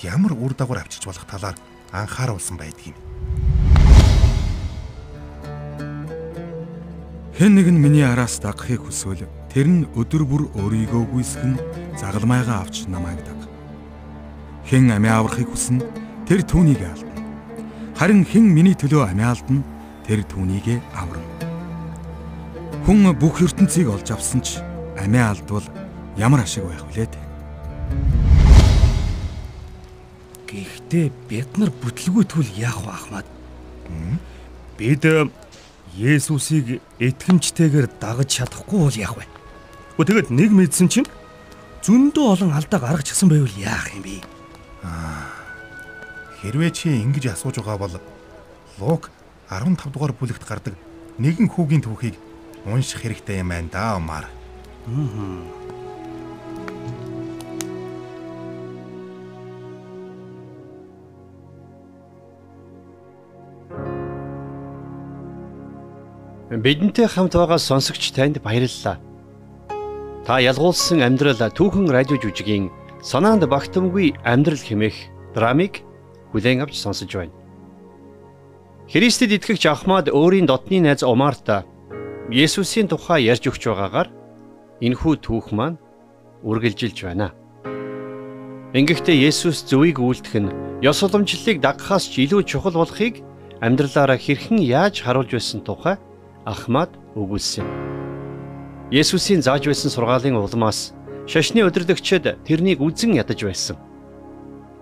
ямар 0.04 0.36
үр 0.36 0.52
дагавар 0.52 0.84
авчирч 0.84 1.08
болох 1.08 1.24
талаар 1.24 1.56
анхааруулсан 1.88 2.60
байдаг 2.60 2.92
юм. 2.92 2.96
Хэн 7.32 7.56
нэг 7.56 7.72
нь 7.72 7.80
миний 7.80 8.04
араас 8.04 8.36
дагахыг 8.44 8.84
хүсвэл 8.84 9.24
тэр 9.48 9.72
нь 9.72 9.88
өдөр 9.96 10.28
бүр 10.28 10.52
өөрийгөө 10.52 11.16
гүйсгэн 11.16 11.56
загалмайгаа 11.96 12.60
авч 12.60 12.84
намайг 12.92 13.24
даг. 13.24 13.40
Хэн 14.68 14.92
амиа 14.92 15.24
аврахыг 15.24 15.48
хүснэ 15.48 15.80
тэр 16.28 16.44
түүнийг 16.44 16.84
алдна. 16.84 17.24
Харин 17.96 18.20
хэн 18.28 18.52
миний 18.52 18.76
төлөө 18.76 19.16
амиа 19.16 19.32
алдна 19.32 19.64
тэр 20.04 20.28
түүнийг 20.28 20.76
аварна. 20.92 21.35
Хүн 22.86 23.02
бүх 23.18 23.42
ертөнцийг 23.42 23.90
олж 23.90 24.14
авсан 24.14 24.38
ч 24.46 24.62
амиа 24.94 25.34
алдвал 25.34 25.66
ямар 26.14 26.46
ашиг 26.46 26.70
байх 26.70 26.86
вүлээ 26.86 27.10
те. 27.10 27.18
Гэхдээ 30.46 31.10
бид 31.26 31.50
нар 31.58 31.74
бүтлгүүтгүүл 31.82 32.46
яах 32.54 32.86
вэ 32.86 32.90
Ахмад? 32.94 33.26
Бид 34.78 35.02
э, 35.02 35.26
Есүсийг 35.98 36.78
итгэмжтэйгээр 37.02 37.90
дагаж 37.98 38.30
чадахгүй 38.30 38.78
бол 38.78 38.94
яах 38.94 39.18
вэ? 39.18 39.26
Гэхдээ 39.98 40.30
тэгэд 40.30 40.30
нэг 40.30 40.50
мэдсэн 40.54 40.86
чинь 40.86 41.10
зөндөө 41.82 42.38
олон 42.38 42.54
алдаа 42.54 42.78
гаргачихсан 42.78 43.26
байвал 43.26 43.50
яах 43.58 43.90
юм 43.98 44.06
бэ? 44.06 44.22
Хэрвээ 46.38 46.70
чи 46.70 47.02
ингэж 47.02 47.34
асууж 47.34 47.58
байгаа 47.58 47.82
бол 47.82 47.98
Лук 48.78 49.10
15 49.50 49.90
дугаар 49.90 50.14
бүлэгт 50.14 50.46
гардаг 50.46 50.78
нэгэн 51.18 51.50
хүүгийн 51.50 51.82
түүхийг 51.82 52.14
унших 52.66 53.02
хэрэгтэй 53.02 53.40
юм 53.40 53.48
байна 53.54 53.68
да 53.70 53.96
Омар. 53.96 54.26
Бидэнтэй 66.50 67.06
хамт 67.06 67.34
байгаа 67.34 67.58
сонсогч 67.58 68.10
танд 68.10 68.42
баярлалаа. 68.42 68.98
Та 70.26 70.42
ялгуулсан 70.42 71.02
амьдрал 71.06 71.38
түүхэн 71.38 71.86
радио 71.90 72.18
жүжигийн 72.18 72.70
санаанд 73.02 73.46
багтамгүй 73.46 74.18
амьдрал 74.26 74.58
хэмээх 74.58 74.96
драмыг 75.34 75.86
бүлээн 76.32 76.66
авч 76.66 76.74
сонсож 76.82 77.10
байна. 77.14 77.34
Христэд 78.90 79.38
итгэгч 79.38 79.66
Ахмад 79.66 80.10
өөрийн 80.10 80.46
дотны 80.46 80.82
найз 80.82 81.02
Омарта 81.02 81.66
Есүсийн 82.26 82.90
тухай 82.90 83.22
ярьж 83.30 83.46
өгч 83.46 83.70
байгаагаар 83.70 84.10
энэхүү 84.82 85.14
түүх 85.22 85.54
маань 85.54 85.78
үргэлжилж 86.42 87.06
байна. 87.06 87.30
Ингэхдээ 88.74 89.30
Есүс 89.30 89.62
зөвийг 89.62 90.02
үйлдэх 90.02 90.34
нь 90.42 90.50
ёс 90.82 91.06
уламжлалыг 91.06 91.62
дагахаас 91.62 92.10
ч 92.10 92.26
илүү 92.26 92.42
чухал 92.50 92.74
болохыг 92.74 93.22
амьдралаараа 93.62 94.18
хэрхэн 94.18 94.58
яаж 94.58 95.06
харуулж 95.06 95.38
байсан 95.38 95.62
тухай 95.62 96.02
Ахмад 96.42 96.98
өгүүлсэн. 97.14 97.62
Есүсийн 98.90 99.46
зааж 99.46 99.70
байсан 99.70 99.94
сургаалын 99.94 100.34
улмаас 100.34 100.98
шашны 101.30 101.62
удирдагчид 101.62 102.42
тэрнийг 102.42 102.82
үзен 102.82 103.14
ядаж 103.14 103.38
байсан. 103.46 103.78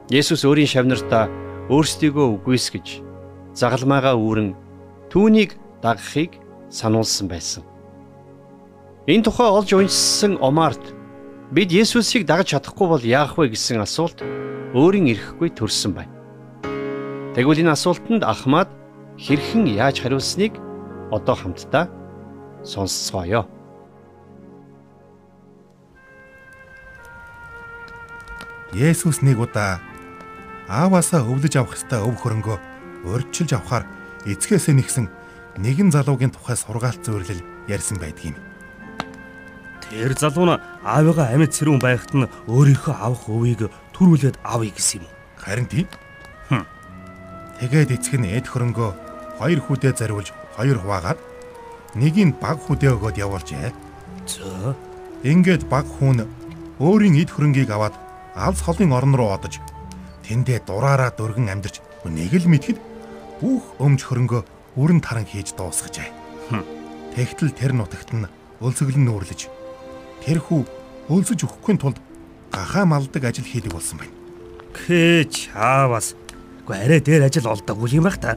Есүс 0.09 0.49
өөрийн 0.49 0.73
шавнартаа 0.73 1.29
өөрсдийгөө 1.69 2.41
үгүйсгэж 2.41 3.05
загалмайгаа 3.53 4.17
үүрэн 4.17 4.57
түүнийг 5.13 5.61
дагахыг 5.85 6.41
сануулсан 6.75 7.31
байсан. 7.31 7.63
Энэ 9.07 9.25
тухай 9.31 9.47
олж 9.47 9.71
уншсан 9.71 10.43
Омарт 10.43 10.83
бид 11.55 11.71
Есүсийг 11.71 12.27
дагаж 12.27 12.51
чадахгүй 12.51 12.87
бол 12.91 13.05
яах 13.05 13.39
вэ 13.39 13.55
гэсэн 13.55 13.79
асуулт 13.79 14.19
өөрийн 14.75 15.13
ирэхгүй 15.15 15.55
төрсөн 15.55 15.95
байна. 15.95 16.11
Тэгвэл 17.39 17.63
энэ 17.63 17.75
асуултанд 17.79 18.27
Ахмад 18.27 18.67
хэрхэн 19.23 19.71
яаж 19.71 20.03
хариулсныг 20.03 20.59
одоо 21.15 21.37
хамтдаа 21.39 21.87
сонсцгоё. 22.67 23.47
Есүс 28.75 29.23
нэг 29.23 29.39
удаа 29.39 29.79
ааваасаа 30.67 31.23
өвлөж 31.23 31.55
авах 31.55 31.79
ёстой 31.79 32.03
өв 32.03 32.19
хөрөнгөө 32.19 32.59
урьдчилж 33.07 33.55
авахаар 33.55 33.85
эцгээсээ 34.27 34.75
нэгсэн 34.75 35.07
нэгэн 35.59 35.91
залуугийн 35.95 36.35
тухай 36.35 36.57
сургаалт 36.57 37.03
зөвөрлөл 37.05 37.43
ярьсан 37.71 37.99
байдгийм. 37.99 38.35
Тэр 39.85 40.13
залуу 40.19 40.47
нь 40.51 40.61
аавыгаа 40.83 41.31
амьд 41.31 41.53
сэрүүн 41.55 41.79
байхад 41.79 42.13
нь 42.17 42.31
өөрийнхөө 42.51 42.95
авах 42.99 43.25
өвийг 43.31 43.71
төрүүлээд 43.95 44.43
авъя 44.43 44.73
гэсэн 44.75 45.07
юм. 45.07 45.13
Харин 45.39 45.69
тийм. 45.71 45.87
Тэгээд 47.61 47.95
эцэг 47.95 48.19
нь 48.19 48.33
эд 48.35 48.51
хөрөнгөө 48.51 48.91
хоёр 49.39 49.61
хүүдээ 49.63 49.93
зориулж 49.95 50.35
хоёр 50.59 50.79
хуваагаад 50.83 51.21
нэгийг 51.95 52.35
баг 52.43 52.59
хүүдээ 52.59 52.91
өгөөд 52.99 53.17
явуулжээ. 53.23 53.71
Зөө. 54.27 54.75
Ингээд 55.23 55.71
баг 55.71 55.87
хүн 55.87 56.27
өөрийн 56.83 57.15
эд 57.23 57.31
хөрөнгийг 57.31 57.71
аваад 57.71 57.95
алс 58.35 58.61
холын 58.67 58.91
орон 58.91 59.15
руу 59.15 59.31
одож 59.31 59.63
тэндээ 60.27 60.67
дураараа 60.67 61.15
дөргөн 61.15 61.53
амьдарч 61.55 61.79
нэг 62.05 62.33
л 62.35 62.51
мэдхэд 62.51 62.79
бүх 63.41 63.65
өмч 63.79 64.01
хөрөнгөө 64.05 64.43
үрэн 64.75 65.01
таран 65.01 65.27
хийж 65.27 65.55
дуусгажээ. 65.55 66.11
Тэгтэл 67.15 67.55
тэр 67.55 67.73
нутагт 67.79 68.11
нь 68.11 68.27
өлсгөлн 68.59 69.07
нүүрлэж 69.07 69.47
тэр 70.25 70.39
хүү 70.43 70.63
өлсөж 71.13 71.47
өгөхгүй 71.47 71.79
тулд 71.79 71.99
гахаа 72.51 72.85
малдаг 72.89 73.23
ажил 73.23 73.47
хийдэг 73.47 73.71
болсон 73.71 74.03
байна. 74.03 74.15
Кэж 74.75 75.55
хаавас. 75.55 76.19
Гэхдээ 76.67 76.85
арай 76.85 77.01
дээр 77.01 77.23
ажил 77.29 77.47
олдог 77.47 77.77
үл 77.79 77.95
юм 77.95 78.09
байх 78.09 78.19
та. 78.19 78.35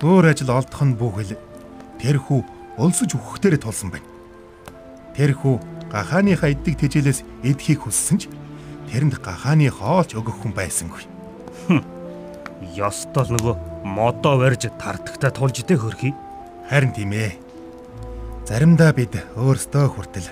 Өөр 0.00 0.32
ажил 0.32 0.54
олдох 0.54 0.80
нь 0.86 0.96
бүхэл 0.96 1.36
тэр 2.00 2.16
хүү 2.22 2.40
өлсөж 2.78 3.18
өгөхтөрөө 3.18 3.60
тулсан 3.60 3.90
байна. 3.92 4.08
Тэр 5.12 5.34
хүү 5.34 5.58
гахааныхаа 5.92 6.54
иддэг 6.54 6.78
тэжээлээс 6.78 7.20
эдхийг 7.42 7.84
хүссэн 7.84 8.16
ч 8.22 8.32
тэрэнд 8.88 9.18
гахааны 9.20 9.68
хоолч 9.68 10.14
өгөх 10.14 10.40
хүн 10.40 10.54
байсангүй. 10.54 11.04
Ёстол 12.78 13.28
нөгөө 13.34 13.54
модоо 13.84 14.38
барьж 14.38 14.70
тардагтаа 14.78 15.30
тулж 15.30 15.60
идэх 15.62 15.82
хөрхий. 15.82 16.14
Харин 16.68 16.92
тийм 16.92 17.12
ээ. 17.12 17.38
Заримдаа 18.48 18.92
бид 18.92 19.14
өөрсдөө 19.36 19.86
хүртэл 19.92 20.28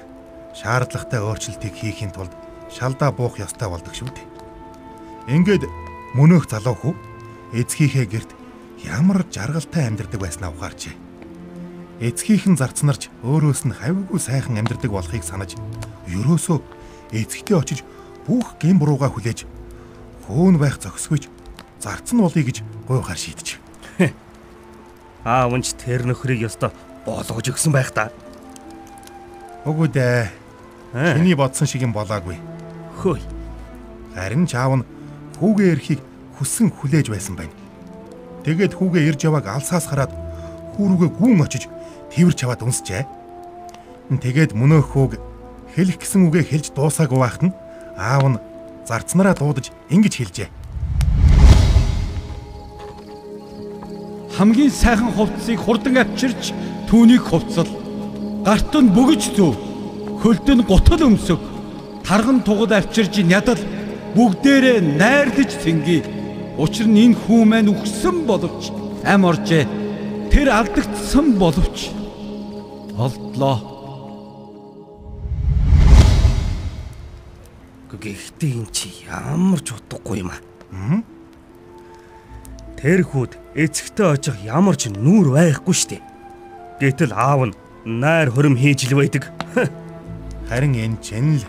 шаардлагатай 0.57 1.21
өөрчлөлтийг 1.21 1.75
хийхин 1.77 2.11
тулд 2.17 2.33
шалдаа 2.73 3.13
буух 3.13 3.37
ёстой 3.37 3.69
болдог 3.69 3.93
шүү 3.93 4.09
дээ. 4.09 4.27
Ингээд 5.37 5.65
мөнөөх 6.17 6.49
залуу 6.49 6.77
хүү 6.81 6.95
эцгийнхээ 7.61 8.07
герт 8.09 8.31
ямар 8.85 9.25
жаргалтай 9.29 9.87
амьдардаг 9.87 10.21
байснаа 10.21 10.51
ухаарчээ. 10.51 10.95
Эцгийнхэн 12.01 12.57
зарцнарч 12.61 13.09
өөрөөс 13.25 13.69
нь 13.69 13.77
хавьгүй 13.77 14.21
сайхан 14.21 14.61
амьдардаг 14.61 14.93
болохыг 14.93 15.25
санаж 15.25 15.57
ерөөсөө 16.09 16.61
эцэгтэй 17.13 17.57
очиж 17.57 17.81
бүх 18.29 18.61
гэм 18.61 18.77
бурууга 18.77 19.09
хүлээж 19.09 19.49
хөөн 20.29 20.61
байх 20.61 20.77
зохисгүйч 20.83 21.29
зарцсан 21.81 22.21
болъё 22.21 22.45
гэж 22.45 22.61
гуйхаар 22.87 23.19
шийдэж. 23.19 23.59
Аа 25.27 25.51
унч 25.51 25.75
тэр 25.75 26.07
нөхрийг 26.07 26.47
ёстой 26.47 26.71
болгож 27.03 27.51
өгсөн 27.51 27.75
байх 27.75 27.91
та. 27.91 28.15
Үгүй 29.67 29.91
дээ. 29.91 30.31
Чиний 30.95 31.35
бодсон 31.35 31.67
шиг 31.67 31.83
юм 31.83 31.91
болоогүй. 31.91 32.39
Хөөе. 33.03 33.23
Харин 34.15 34.47
чаав 34.47 34.79
нь 34.79 34.87
хүүгээ 35.43 35.73
эрхийг 35.75 36.01
хүссэн 36.39 36.71
хүлээж 36.71 37.11
байсан 37.11 37.35
байна. 37.35 37.53
Тэгээд 38.47 38.79
хүүгээ 38.79 39.03
ирж 39.11 39.21
явааг 39.27 39.51
алсаас 39.51 39.91
хараад 39.91 40.15
хүүрүүгээ 40.79 41.11
гүн 41.19 41.43
очиж 41.43 41.67
тэрч 42.15 42.39
аваад 42.47 42.63
үнсжээ. 42.63 43.03
Тэгээд 44.15 44.55
мөнөөх 44.55 44.95
хүүг 44.95 45.19
хэлэх 45.75 45.99
гэсэн 45.99 46.31
үгээ 46.31 46.45
хэлж 46.47 46.67
дуусаагүй 46.73 47.19
байхад 47.19 47.43
нь 47.51 47.57
аав 47.99 48.25
нь 48.31 48.43
зарцнараа 48.87 49.35
дуудаж 49.35 49.75
ингэж 49.91 50.15
хэлжээ. 50.23 50.49
Хамгийн 54.37 54.71
сайхан 54.71 55.13
хувцсыг 55.17 55.59
хурдан 55.61 55.97
авчирч 55.97 56.53
түүнийг 56.89 57.25
хувцал. 57.25 57.69
Гарт 58.45 58.75
нь 58.77 58.93
бөгж 58.93 59.33
зөв. 59.33 59.57
Хөлд 60.21 60.49
нь 60.53 60.67
гутал 60.69 61.09
өмсөг. 61.09 61.41
Тарган 62.05 62.45
тугад 62.45 62.73
авчирж 62.77 63.17
ядал 63.17 63.57
бүгдээрээ 64.13 64.79
найрлаж 65.01 65.51
цэнги. 65.57 66.05
Учир 66.61 66.85
нь 66.85 67.17
энэ 67.17 67.17
хүү 67.17 67.43
маань 67.49 67.73
үхсэн 67.73 68.29
боловч 68.29 68.69
ам 69.09 69.25
оржээ. 69.25 69.65
Тэр 70.29 70.53
алдагдсан 70.53 71.41
боловч 71.41 71.89
олдлоо. 72.93 73.57
Гэхдээ 77.89 78.53
эн 78.53 78.69
чи 78.69 78.93
ямар 79.09 79.65
ч 79.65 79.73
утгагүй 79.73 80.21
юм 80.21 80.29
аа. 80.29 81.01
Тэр 82.77 83.01
хүүд 83.01 83.46
эцэгтэй 83.57 84.07
очих 84.13 84.37
ямар 84.45 84.77
ч 84.77 84.93
нүүр 84.93 85.33
байхгүй 85.33 85.73
штэ. 85.73 85.99
Гэтэл 86.77 87.17
аав 87.17 87.49
нь 87.49 87.57
найр 87.89 88.29
хорим 88.29 88.53
хийж 88.53 88.85
л 88.93 89.01
байдаг. 89.01 89.33
Харин 90.49 90.77
энэ 90.77 91.01
чинь 91.01 91.41
л 91.41 91.45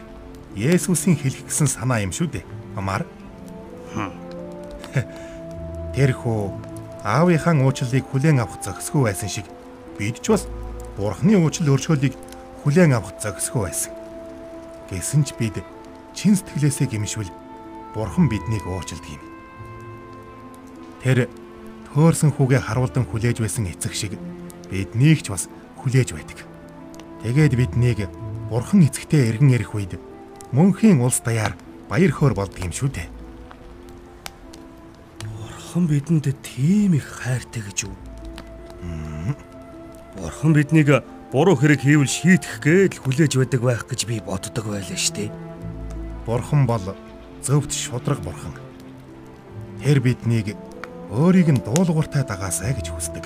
Есүсийн 0.56 1.20
хэлэх 1.20 1.46
гэсэн 1.52 1.68
санаа 1.68 2.02
юм 2.02 2.16
шүү 2.16 2.32
дээ. 2.32 2.46
Амар. 2.80 3.04
Тэр 5.94 6.16
хөө 6.16 6.56
аавынхаа 7.04 7.54
уучлалыг 7.60 8.08
хүлээн 8.10 8.40
авах 8.40 8.64
зохисгүй 8.64 9.12
байсан 9.12 9.30
шиг 9.30 9.46
бид 10.00 10.24
ч 10.24 10.32
бас 10.32 10.48
Бурхны 10.98 11.38
уучлал 11.38 11.76
өршөөлийг 11.78 12.16
хүлээн 12.64 12.96
авах 12.96 13.20
зохисгүй 13.22 13.70
байсан. 13.70 13.94
Гэсэн 14.90 15.28
ч 15.28 15.36
бид 15.38 15.62
чин 16.18 16.34
сэтгэлээсээ 16.34 16.88
гимшвэл 16.90 17.30
Бурхан 17.94 18.26
биднийг 18.32 18.66
уучлдаг 18.66 19.06
юм. 19.06 19.22
Тэр 21.04 21.30
төөрсөн 21.94 22.36
хүүгээ 22.36 22.62
харуулдан 22.64 23.06
хүлээж 23.08 23.40
байсан 23.40 23.70
эцэг 23.72 23.94
шиг 23.96 24.14
биднийг 24.72 25.24
ч 25.24 25.32
бас 25.32 25.48
хүлээж 25.80 26.12
байдаг. 26.12 26.44
Тэгээд 27.24 27.54
биднийг 27.56 28.00
Бурхан 28.50 28.84
эцэгтэй 28.88 29.28
эргэн 29.32 29.56
ирэх 29.60 29.76
үед 29.76 30.00
мөнхийн 30.56 31.04
улс 31.04 31.20
даяар 31.20 31.56
баяр 31.92 32.12
хөөр 32.12 32.34
болдог 32.36 32.60
юм 32.64 32.72
шүү 32.72 32.90
дээ. 32.96 33.08
Бурхан 35.28 35.88
бидэнд 35.88 36.32
тийм 36.44 36.96
их 36.96 37.08
хайртай 37.08 37.64
гэж 37.64 37.92
юу? 37.92 37.96
Бурхан 40.16 40.54
биднийг 40.56 41.04
буруу 41.32 41.56
хэрэг 41.60 41.84
хийвэл 41.84 42.08
шийтгэх 42.08 42.64
гээд 42.64 42.94
л 42.96 43.04
хүлээж 43.04 43.34
байдаг 43.36 43.62
байх 43.62 43.84
гэж 43.84 44.08
би 44.08 44.24
боддог 44.24 44.64
байлаа 44.64 44.96
штэ. 44.96 45.28
Бурхан 46.24 46.64
бол 46.64 46.96
зөвхт 47.44 47.76
шудраг 47.76 48.24
бурхан. 48.24 48.56
Тэр 49.84 50.00
биднийг 50.00 50.56
өөрийг 51.12 51.48
нь 51.56 51.64
дуулууртай 51.64 52.28
дагаасай 52.28 52.76
гэж 52.76 52.92
хүсдэг. 52.92 53.26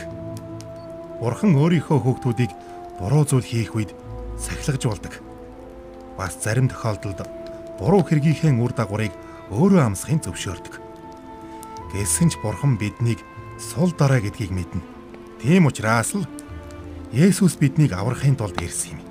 Бурхан 1.18 1.58
өөрийнхөө 1.58 1.98
хүүхдүүдийг 2.02 2.52
буруу 3.02 3.26
зүйл 3.26 3.46
хийх 3.46 3.74
үед 3.74 3.92
сахилгажуулдаг. 4.38 5.18
Бас 6.18 6.38
зарим 6.38 6.70
тохиолдолд 6.70 7.26
буруу 7.82 8.06
хэргийнхээ 8.06 8.54
үр 8.54 8.74
дагаврыг 8.74 9.14
өөрөө 9.50 9.82
амсахын 9.82 10.22
зөвшөөрдөг. 10.22 10.78
Гэсэн 11.94 12.30
ч 12.30 12.38
Бурхан 12.40 12.78
биднийг 12.78 13.20
сул 13.58 13.92
дараа 13.98 14.22
гэдгийг 14.22 14.54
мэднэ. 14.54 14.82
Тийм 15.42 15.66
учраас 15.66 16.14
л 16.14 16.26
Есүс 17.12 17.60
биднийг 17.60 17.92
аврахын 17.92 18.40
тулд 18.40 18.56
ирсэн 18.62 18.96
юм. 18.96 19.02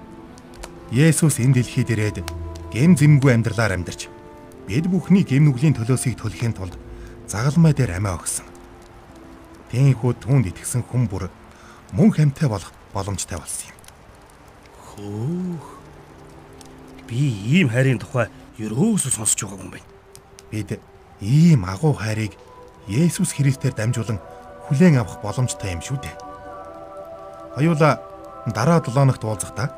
Есүс 0.91 1.39
энэ 1.39 1.61
дэлхийд 1.61 1.93
ирээд 1.95 2.25
гэм 2.73 2.97
зэмгүй 2.97 3.35
амьдралаар 3.37 3.77
амьдарч 3.77 4.09
бид 4.67 4.89
бүхний 4.89 5.23
гэм 5.23 5.47
нүглийн 5.50 5.77
төлөөсийг 5.77 6.17
төлөхийн 6.17 6.57
тулд 6.57 6.75
загалмай 7.29 7.77
дээр 7.77 8.00
амиа 8.00 8.17
өгсөн. 8.17 8.50
Тэнхүү 9.71 10.12
түүнд 10.19 10.50
итгэсэн 10.50 10.83
хүн 10.83 11.07
бүр 11.07 11.31
мөн 11.95 12.11
хамтай 12.11 12.49
болох 12.50 12.75
боломжтой 12.93 13.39
болсон 13.39 13.71
юм. 13.71 13.79
Хөөх. 14.91 15.67
Би 17.07 17.31
ийм 17.47 17.71
хайрын 17.71 18.03
тухай 18.03 18.27
ерөөсөө 18.59 19.15
сонсч 19.15 19.39
байгаагүй 19.43 19.65
юм 19.65 19.71
байна. 19.71 19.89
Бид 20.50 20.71
ийм 21.23 21.65
агуу 21.65 21.95
хайрыг 21.95 22.35
Есүс 22.91 23.35
Христээр 23.39 23.75
дамжуулан 23.79 24.19
хүлээн 24.67 24.99
авах 24.99 25.23
боломжтой 25.23 25.71
юм 25.71 25.83
шүү 25.83 25.99
дээ. 26.03 26.17
Хоёулаа 27.55 28.03
дараа 28.50 28.83
7 28.83 29.07
ногт 29.07 29.23
уулзахдаа 29.23 29.71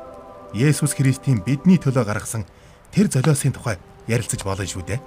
Есүс 0.53 0.97
Христийн 0.97 1.41
бидний 1.45 1.77
төлөө 1.77 2.05
гаргасан 2.05 2.45
тэр 2.89 3.09
золиосын 3.09 3.53
тухай 3.53 3.77
ярилцаж 4.09 4.41
болно 4.41 4.65
шүү 4.65 4.85
дээ. 4.85 4.99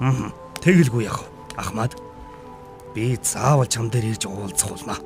Аа. 0.00 0.32
Тэгэлгүй 0.60 1.08
вэ? 1.08 1.12
Ахмад. 1.56 1.92
Би 2.94 3.18
заавал 3.22 3.66
чам 3.66 3.90
дээр 3.90 4.14
ирж 4.14 4.30
уулзах 4.30 4.70
болно. 4.70 4.96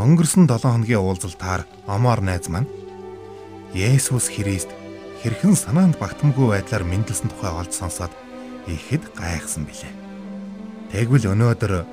Өнгөрсөн 0.00 0.48
7 0.48 0.64
хоногийн 0.64 1.04
уулзалтаар 1.04 1.68
Омор 1.84 2.24
найз 2.24 2.48
маань 2.48 2.64
Есүс 3.76 4.32
Христ 4.32 4.72
хэрхэн 5.20 5.52
санаанд 5.52 6.00
багтамгүй 6.00 6.56
байдлаар 6.56 6.88
мэндэлсэн 6.88 7.28
тухай 7.28 7.52
олж 7.52 7.76
сонсоод 7.76 8.08
ихэд 8.64 9.12
гайхсан 9.12 9.68
билээ. 9.68 9.92
Тэгвэл 10.88 11.36
өнөөдөр 11.36 11.84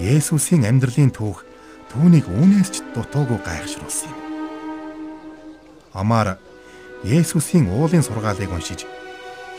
Есүсийн 0.00 0.64
амьдралын 0.64 1.12
түүх 1.12 1.44
түүнийг 1.92 2.32
үүнээс 2.32 2.68
ч 2.72 2.76
дутуугүй 2.96 3.44
гайхшруулсан 3.44 4.08
юм. 4.08 4.20
Омар 5.92 6.40
Есүсийн 7.04 7.68
уулын 7.68 8.00
сургаалыг 8.00 8.48
уншиж 8.48 8.88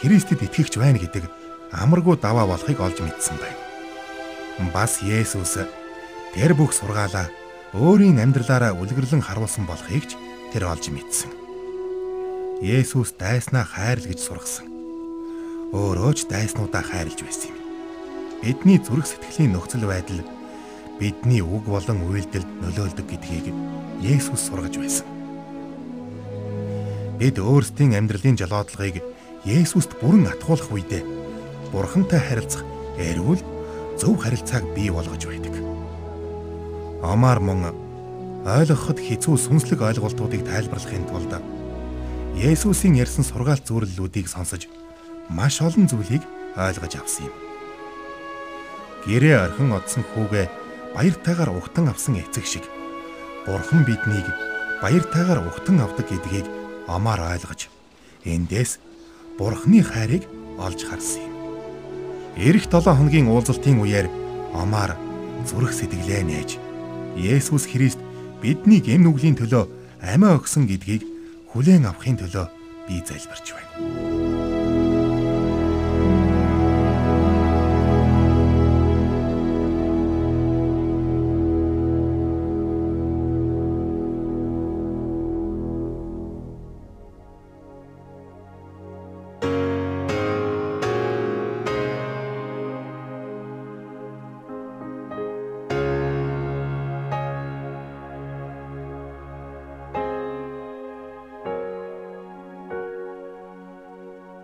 Христэд 0.02 0.42
итгэгч 0.42 0.82
байна 0.82 0.98
гэдэг 0.98 1.41
амаргүй 1.72 2.20
даваа 2.20 2.46
болохыг 2.48 2.80
олж 2.84 3.00
мэдсэн 3.00 3.38
байна. 3.40 3.60
Бас 4.76 5.00
Есүс 5.00 5.64
тэр 6.36 6.52
бүх 6.54 6.76
сургаалаа 6.76 7.32
өөрийн 7.72 8.20
амьдралаараа 8.20 8.76
үлгэрлэн 8.76 9.24
харуулсан 9.24 9.64
болохыг 9.64 10.12
ч 10.12 10.20
тэр 10.52 10.68
олж 10.68 10.92
мэдсэн. 10.92 11.32
Есүс 12.60 13.16
дайснаа 13.16 13.64
хайрл 13.64 14.04
гэж 14.04 14.20
сургасан. 14.20 14.68
Өөрөө 15.72 16.12
ч 16.14 16.28
дайснуудаа 16.28 16.84
хайрлж 16.84 17.24
байсан 17.24 17.56
юм. 17.56 17.60
Бидний 18.44 18.78
зүрх 18.78 19.08
сэтгэлийн 19.08 19.56
нөхцөл 19.56 19.88
байдал 19.88 20.20
бидний 21.00 21.40
үг 21.40 21.64
болон 21.66 22.04
үйлдэлд 22.04 22.50
нөлөөлдөг 22.60 23.08
гэдгийг 23.08 23.56
Есүс 24.04 24.52
сургаж 24.52 24.76
байсан. 24.76 25.08
Бид 27.16 27.40
өөрсдийн 27.40 27.96
амьдралын 27.96 28.36
жалоодлагыг 28.36 29.00
Есүст 29.48 29.96
бүрэн 30.04 30.28
атгуулах 30.28 30.70
үедээ 30.70 31.21
Бурхантай 31.72 32.20
харилцах 32.20 32.64
эрүүл 33.00 33.42
зөв 33.98 34.20
харилцааг 34.20 34.68
бий 34.76 34.92
болгож 34.92 35.24
байдаг. 35.26 35.56
Омар 37.02 37.40
мөн 37.40 37.72
ойлгоход 38.46 39.00
хэцүү 39.00 39.36
сүнслэг 39.38 39.82
ойлголтуудыг 39.82 40.44
тайлбарлахын 40.46 41.08
тулд 41.08 41.34
Есүсийн 42.36 42.96
ярьсан 42.96 43.28
сургаалт 43.28 43.68
зөвлөлүүдийг 43.68 44.28
сонсож 44.28 44.68
маш 45.30 45.62
олон 45.62 45.88
зүйлийг 45.88 46.24
ойлгож 46.56 46.94
авсан 46.96 47.28
юм. 47.28 47.36
Гэрээ 49.06 49.36
орхин 49.46 49.72
одсон 49.76 50.04
хүүгээ 50.14 50.48
баяртайгаар 50.96 51.52
угтан 51.52 51.92
авсан 51.92 52.18
эцэг 52.18 52.46
шиг 52.48 52.66
Бурхан 53.46 53.84
биднийг 53.84 54.28
баяртайгаар 54.82 55.46
угтан 55.48 55.82
авдаг 55.82 56.08
гэдгийг 56.10 56.48
омаар 56.88 57.36
ойлгож 57.36 57.70
эндээс 58.26 58.80
Бурханы 59.38 59.82
хайрыг 59.84 60.24
олж 60.58 60.80
харсан 60.86 61.22
юм. 61.26 61.31
Ирэх 62.40 62.72
7 62.72 62.96
хоногийн 62.96 63.28
уулзалтын 63.28 63.84
үеэр 63.84 64.08
омаар 64.56 64.96
зүрх 65.44 65.76
сэтгэлээ 65.76 66.24
нээж 66.24 66.50
Есүс 67.20 67.68
Христ 67.68 68.00
бидний 68.40 68.80
гэм 68.80 69.04
нүглийн 69.04 69.36
төлөө 69.36 69.68
амиа 70.00 70.40
өгсөн 70.40 70.64
гэдгийг 70.64 71.04
хүлээн 71.52 71.92
авахын 71.92 72.16
төлөө 72.16 72.48
би 72.88 73.04
залбирч 73.04 73.52
байна. 73.52 74.61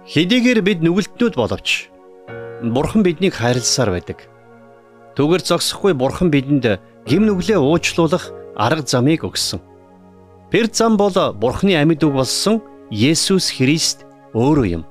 Хэдийгээр 0.07 0.63
бид 0.63 0.79
нүгэлтнүүд 0.79 1.35
боловч 1.35 1.91
Бурхан 2.63 3.03
биднийг 3.03 3.35
хайрласаар 3.35 3.91
байдаг. 3.91 4.23
Түгэр 5.19 5.43
зогсохгүй 5.43 5.91
Бурхан 5.99 6.31
бидэнд 6.31 6.79
гим 7.03 7.27
нүглээ 7.27 7.59
уучлуулах 7.59 8.31
арга 8.55 8.87
замыг 8.87 9.27
өгсөн. 9.27 9.59
Тэр 10.47 10.71
зам 10.71 10.95
бол 10.95 11.11
Бурханы 11.11 11.75
амьд 11.75 12.07
үг 12.07 12.15
болсон 12.15 12.63
Есүс 12.87 13.51
Христ 13.51 14.07
өөрөө 14.31 14.79
юм. 14.79 14.83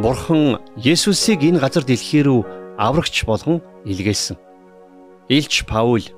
Бурхан 0.00 0.64
Есүсийг 0.80 1.44
энэ 1.44 1.60
газар 1.60 1.84
дэлхий 1.84 2.24
рүү 2.24 2.40
аврагч 2.80 3.28
болгон 3.28 3.60
илгээсэн. 3.84 4.40
Илч 5.28 5.68
Паул 5.68 6.08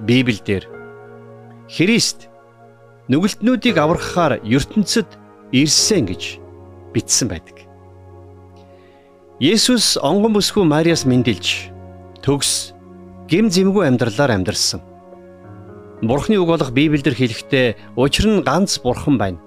Библиэлд 0.00 0.72
Христ 1.68 2.32
нүгэлтнүүдийг 3.12 3.76
аврахаар 3.76 4.40
ертөнцид 4.40 5.20
ирсэн 5.52 6.08
гэж 6.08 6.45
бичсэн 6.96 7.28
байдаг. 7.28 7.68
Есүс 9.36 10.00
онгон 10.00 10.32
бүсгүй 10.32 10.64
Мариас 10.64 11.04
мэндэлж 11.04 11.68
төгс 12.24 12.72
гим 13.28 13.52
зэмгүй 13.52 13.84
амьдралаар 13.84 14.32
амьдарсан. 14.32 14.80
Бурхны 16.00 16.40
үг 16.40 16.48
болох 16.48 16.72
Библиэлд 16.72 17.12
хэлэхдээ 17.12 17.96
учир 18.00 18.26
нь 18.32 18.40
ганц 18.40 18.80
Бурхан 18.80 19.20
байна. 19.20 19.40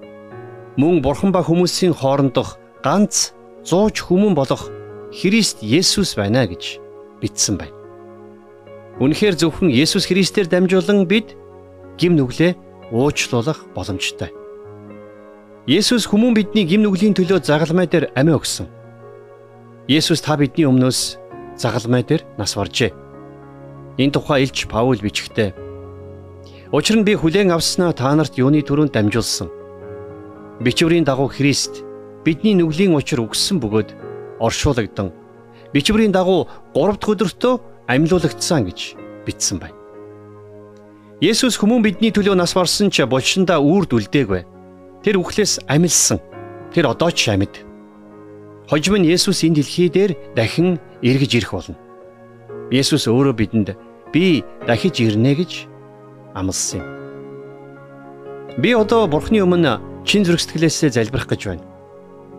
Мөн 0.78 1.02
Бурхан 1.02 1.34
ба 1.34 1.42
хүмүүсийн 1.42 1.90
хоорондох 1.90 2.54
ганц 2.86 3.34
зууч 3.66 3.98
хүмүүн 4.06 4.38
болох 4.38 4.70
Христ 5.10 5.58
Есүс 5.58 6.14
байна 6.14 6.46
гэж 6.46 6.78
бичсэн 7.18 7.58
байна. 7.58 7.74
Үнэхээр 9.02 9.34
зөвхөн 9.34 9.74
Есүс 9.74 10.06
Христээр 10.06 10.46
дамжуулан 10.46 11.06
бид 11.10 11.34
гим 11.98 12.14
нүглээ 12.14 12.54
уучлуулах 12.94 13.66
боломжтой. 13.74 14.30
Есүс 15.68 16.08
хүмүүн 16.08 16.32
бидний 16.34 16.64
гим 16.64 16.84
нүглийн 16.86 17.12
төлөө 17.12 17.44
загалмай 17.44 17.84
дээр 17.90 18.08
амиа 18.16 18.40
өгсөн. 18.40 18.68
Есүс 19.88 20.24
та 20.24 20.36
бидний 20.40 20.64
өмнөөс 20.64 21.18
загалмай 21.60 22.04
дээр 22.06 22.24
нас 22.38 22.56
баржээ. 22.56 22.94
Энэ 24.00 24.12
тухай 24.16 24.44
Илч 24.44 24.64
Паул 24.70 24.96
бичгтээ 24.96 25.70
Учир 26.72 27.02
нь 27.02 27.04
би 27.04 27.18
хүлээн 27.18 27.50
авснаа 27.50 27.90
та 27.90 28.14
нарт 28.14 28.38
юуны 28.38 28.62
төрөнд 28.62 28.94
дамжуулсан. 28.94 29.50
Бичвэрийн 30.62 31.02
дагуу 31.02 31.26
Христ 31.26 31.82
бидний 32.22 32.54
нүглийн 32.54 32.94
учир 32.94 33.18
өгсөн 33.18 33.58
бөгөөд 33.58 33.90
оршуулгадсан. 34.38 35.10
Бичвэрийн 35.74 36.14
дагуу 36.14 36.46
3 36.70 36.94
дахь 36.94 37.10
өдөртөө 37.10 37.54
амьлуулагдсан 37.90 38.70
гэж 38.70 38.78
бичсэн 39.26 39.58
байна. 39.58 39.74
Есүс 41.18 41.58
хүмүүн 41.58 41.82
бидний 41.82 42.14
төлөө 42.14 42.38
нас 42.38 42.54
барсан 42.54 42.86
ч 42.94 43.02
булшиндаа 43.02 43.58
үрд 43.58 43.90
үлдээгүй. 43.90 44.46
Тэр 45.02 45.16
үхлээс 45.16 45.64
амилсан. 45.64 46.20
Тэр 46.72 46.92
одоо 46.92 47.10
ч 47.10 47.32
амьд. 47.32 47.64
Хожим 48.68 49.00
нь 49.00 49.08
Есүс 49.08 49.42
энэ 49.42 49.64
дэлхий 49.64 49.88
дээр 49.88 50.12
дахин 50.36 50.78
эргэж 51.02 51.32
ирэх 51.40 51.52
болно. 51.56 51.76
Есүс 52.70 53.08
өөрөө 53.08 53.34
бидэнд 53.34 53.74
би 54.12 54.44
дахиж 54.68 55.00
ирнэ 55.00 55.34
гэж 55.34 55.52
амласан 56.36 56.84
юм. 56.84 56.88
Би 58.60 58.76
одоо 58.76 59.08
Бурхны 59.08 59.40
өмнө 59.42 60.04
чин 60.04 60.22
зүрх 60.22 60.38
сэтгэлээсээ 60.44 60.90
залбирах 60.94 61.26
гэж 61.26 61.40
байна. 61.48 61.64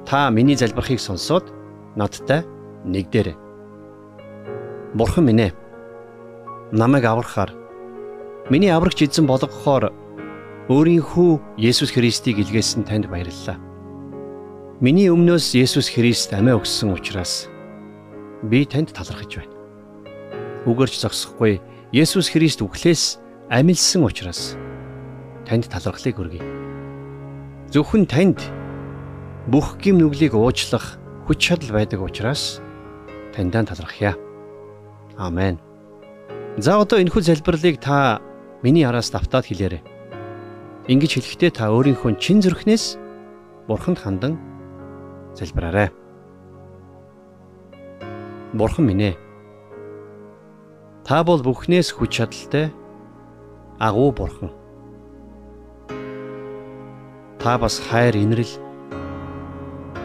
Та 0.06 0.30
миний 0.30 0.56
залбирахыг 0.56 1.02
сонсоод 1.02 1.50
надтай 1.98 2.46
нэгдээрэй. 2.86 3.36
Бурхан 4.94 5.26
минь 5.26 5.50
ээ. 5.50 5.52
Намайг 6.72 7.06
аврахаар 7.06 7.52
миний 8.50 8.72
аврагч 8.72 9.04
эзэн 9.04 9.28
болгохоор 9.28 9.92
өөрийнхөө 10.70 11.58
Есүс 11.58 11.90
Христийг 11.90 12.38
илгээсэн 12.38 12.86
танд 12.86 13.10
баярлалаа. 13.10 13.58
Миний 14.78 15.10
өмнөөс 15.10 15.58
Есүс 15.58 15.90
Христ 15.90 16.34
амиа 16.38 16.62
өгсөн 16.62 16.94
учраас 16.94 17.50
би 18.46 18.62
танд 18.70 18.94
талархаж 18.94 19.42
байна. 19.42 19.58
Үгэрч 20.70 21.02
зогсохгүй 21.02 21.58
Есүс 21.90 22.30
Христ 22.30 22.62
үхлээс 22.62 23.18
амилсан 23.50 24.06
учраас 24.06 24.54
танд 25.50 25.66
талархлыг 25.66 26.22
өргөе. 26.22 26.46
Зөвхөн 27.74 28.06
танд 28.06 28.46
бүх 29.50 29.82
гим 29.82 29.98
нүглийг 29.98 30.38
уучлах 30.38 31.02
хүч 31.26 31.42
чадал 31.42 31.74
байдаг 31.74 32.06
учраас 32.06 32.62
таньдаа 33.34 33.66
талархъя. 33.66 34.14
Амен. 35.18 35.58
За 36.58 36.78
одоо 36.78 37.02
энэхүү 37.02 37.22
залбирлыг 37.26 37.82
та 37.82 38.22
миний 38.62 38.86
араас 38.86 39.10
давтаад 39.10 39.50
хэлээрэй. 39.50 39.82
Ингэж 40.92 41.12
хэлэхдээ 41.16 41.52
та 41.56 41.72
өөрийнхөө 41.72 42.20
чин 42.20 42.44
зүрхнээс 42.44 43.00
Бурханд 43.64 44.04
хандан 44.04 44.36
залбираарай. 45.40 45.88
Бурхан 48.52 48.86
минь 48.92 49.08
ээ. 49.08 49.16
Та 51.08 51.24
бол 51.24 51.40
бүхнээс 51.40 51.96
хүч 51.96 52.12
чадалтай 52.20 52.76
агуу 53.80 54.12
бурхан. 54.12 54.52
Та 57.40 57.56
бас 57.56 57.80
хайр 57.80 58.20
инрэл 58.20 58.52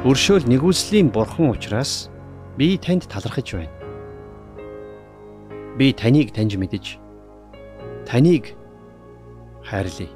өршөөл 0.07 0.47
нэгүслийн 0.47 1.11
бурхан 1.11 1.51
учраас 1.51 2.15
би 2.55 2.79
танд 2.79 3.11
талархаж 3.11 3.59
байна. 3.59 3.75
Би 5.75 5.91
таныг 5.91 6.31
таньж 6.31 6.55
мэдэж 6.55 7.03
таныг 8.07 8.55
хайрлая. 9.67 10.16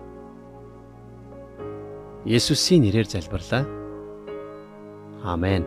Есүсийн 2.26 2.84
нэрээр 2.84 3.08
залбирлаа. 3.08 3.64
Амен. 5.24 5.64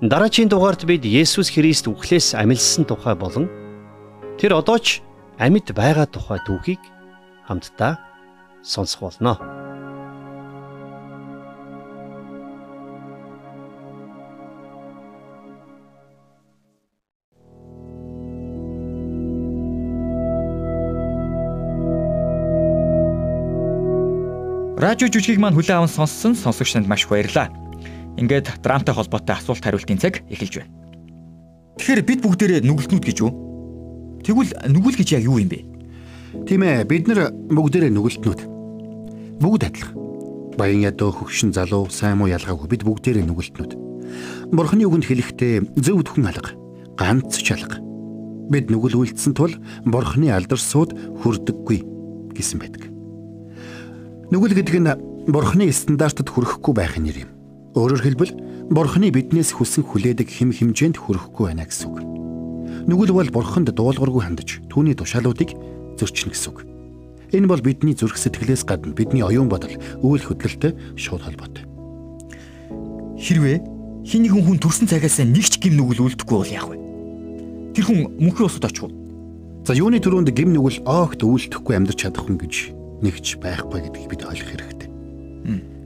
Дараагийн 0.00 0.48
дугаард 0.48 0.84
бид 0.84 1.04
Есүс 1.04 1.52
Христ 1.52 1.88
үхлээс 1.88 2.32
амилсан 2.36 2.84
тухай 2.84 3.16
болон 3.16 3.48
тэр 4.40 4.56
одоо 4.56 4.80
ч 4.80 5.04
амьд 5.36 5.72
байгаа 5.76 6.08
тухай 6.08 6.40
түүхийг 6.44 6.80
хамтдаа 7.48 8.00
сонсох 8.64 9.00
болно. 9.00 9.49
Радио 24.80 25.12
жүжигийг 25.12 25.36
маань 25.36 25.52
хүлээн 25.52 25.84
аван 25.84 25.92
сонссон 25.92 26.32
сонсогч 26.32 26.72
танд 26.72 26.88
маш 26.88 27.04
баярлалаа. 27.04 27.52
Ингээд 28.16 28.64
драмтай 28.64 28.96
холбоотой 28.96 29.36
асуулт 29.36 29.60
хариултын 29.60 30.00
цаг 30.00 30.24
эхэлж 30.32 30.56
байна. 30.56 30.72
Тэгэхээр 31.76 32.00
бид 32.08 32.20
бүгдээрээ 32.24 32.64
нүгэлтнүүд 32.64 33.04
гэж 33.04 33.16
юу? 33.20 33.28
Тэгвэл 34.24 34.56
нүгэл 34.72 34.96
гэж 34.96 35.08
яг 35.20 35.28
юу 35.28 35.36
юм 35.36 35.52
бэ? 35.52 35.68
Тийм 36.48 36.64
ээ, 36.64 36.88
бид 36.88 37.12
нар 37.12 37.28
бүгдээрээ 37.28 37.92
нүгэлтнүүд. 37.92 38.40
Бүгд 39.44 39.68
адилхан. 39.68 39.96
Баян 40.56 40.80
ядуу 40.80 41.12
хөгшин 41.12 41.52
залуу 41.52 41.92
сайн 41.92 42.16
муу 42.16 42.32
ялгаагүй 42.32 42.72
бид 42.72 42.80
бүгдээрээ 42.88 43.28
нүгэлтнүүд. 43.28 43.72
Бурхны 44.48 44.88
үгэнд 44.88 45.04
хэлэхдээ 45.04 45.76
зөв 45.76 46.08
тхэн 46.08 46.24
алга, 46.24 46.56
ганц 46.96 47.36
ч 47.36 47.52
алга. 47.52 47.76
Бид 48.48 48.72
нүгэл 48.72 48.96
үйлдсэн 48.96 49.36
тул 49.36 49.52
Бурхны 49.84 50.32
алдарсууд 50.32 51.20
хүрдэггүй 51.20 52.32
гэсэн 52.32 52.58
байдаг. 52.64 52.89
Нүгэл 54.30 54.54
гэдэг 54.54 54.76
нь 54.78 54.90
Бурхны 55.26 55.66
стандартад 55.74 56.30
хүрэхгүй 56.30 56.70
байх 56.70 56.94
нэр 56.94 57.26
юм. 57.26 57.30
Өөрөөр 57.74 58.02
хэлбэл 58.06 58.32
Бурхны 58.70 59.10
биднээс 59.10 59.58
хүсэн 59.58 59.82
хүлээдэг 59.82 60.30
хэм 60.30 60.54
хэмжээнд 60.54 61.02
хүрэхгүй 61.02 61.50
байна 61.50 61.66
гэсэн 61.66 61.90
үг. 61.90 61.98
Нүгэл 62.86 63.10
бол 63.10 63.30
бурханд 63.34 63.74
дуулуургүй 63.74 64.22
хандаж 64.22 64.62
түүний 64.70 64.94
тушаалуудыг 64.94 65.58
зөрчнө 65.98 66.30
гэсэн 66.30 66.50
үг. 66.54 66.58
Энэ 67.34 67.50
бол 67.50 67.58
бидний 67.58 67.98
зүрх 67.98 68.14
сэтгэлээс 68.14 68.62
гадна 68.70 68.94
бидний 68.94 69.26
оюун 69.26 69.50
бодол, 69.50 69.74
үйл 69.98 70.22
хөдлөлтөй 70.22 70.78
шууд 70.94 71.26
холбоотой. 71.26 71.66
Хэрвээ 73.18 73.58
хин 74.06 74.22
нэгэн 74.30 74.46
хүн 74.46 74.62
төрсэн 74.62 74.86
цагаас 74.86 75.18
нэг 75.26 75.42
ч 75.42 75.58
гим 75.58 75.74
нүгэл 75.74 76.06
үлдэхгүй 76.06 76.38
бол 76.38 76.54
яах 76.54 76.70
вэ? 76.70 76.78
Тэр 77.74 77.84
хүн 77.84 77.98
мөнхийн 78.22 78.46
усад 78.46 78.70
очих 78.70 78.86
уу? 78.86 78.94
За 79.66 79.74
юуны 79.74 79.98
төрөнд 79.98 80.30
гим 80.30 80.54
нүгэл 80.54 80.86
оогт 80.86 81.18
үлдэхгүй 81.18 81.74
амьдрч 81.74 82.06
чадах 82.06 82.24
хүн 82.30 82.38
гэж 82.38 82.79
нэгч 83.00 83.40
байхгүй 83.40 83.80
гэдгийг 83.88 84.08
бид 84.08 84.22
ойлгох 84.28 84.50
хэрэгтэй. 84.52 84.88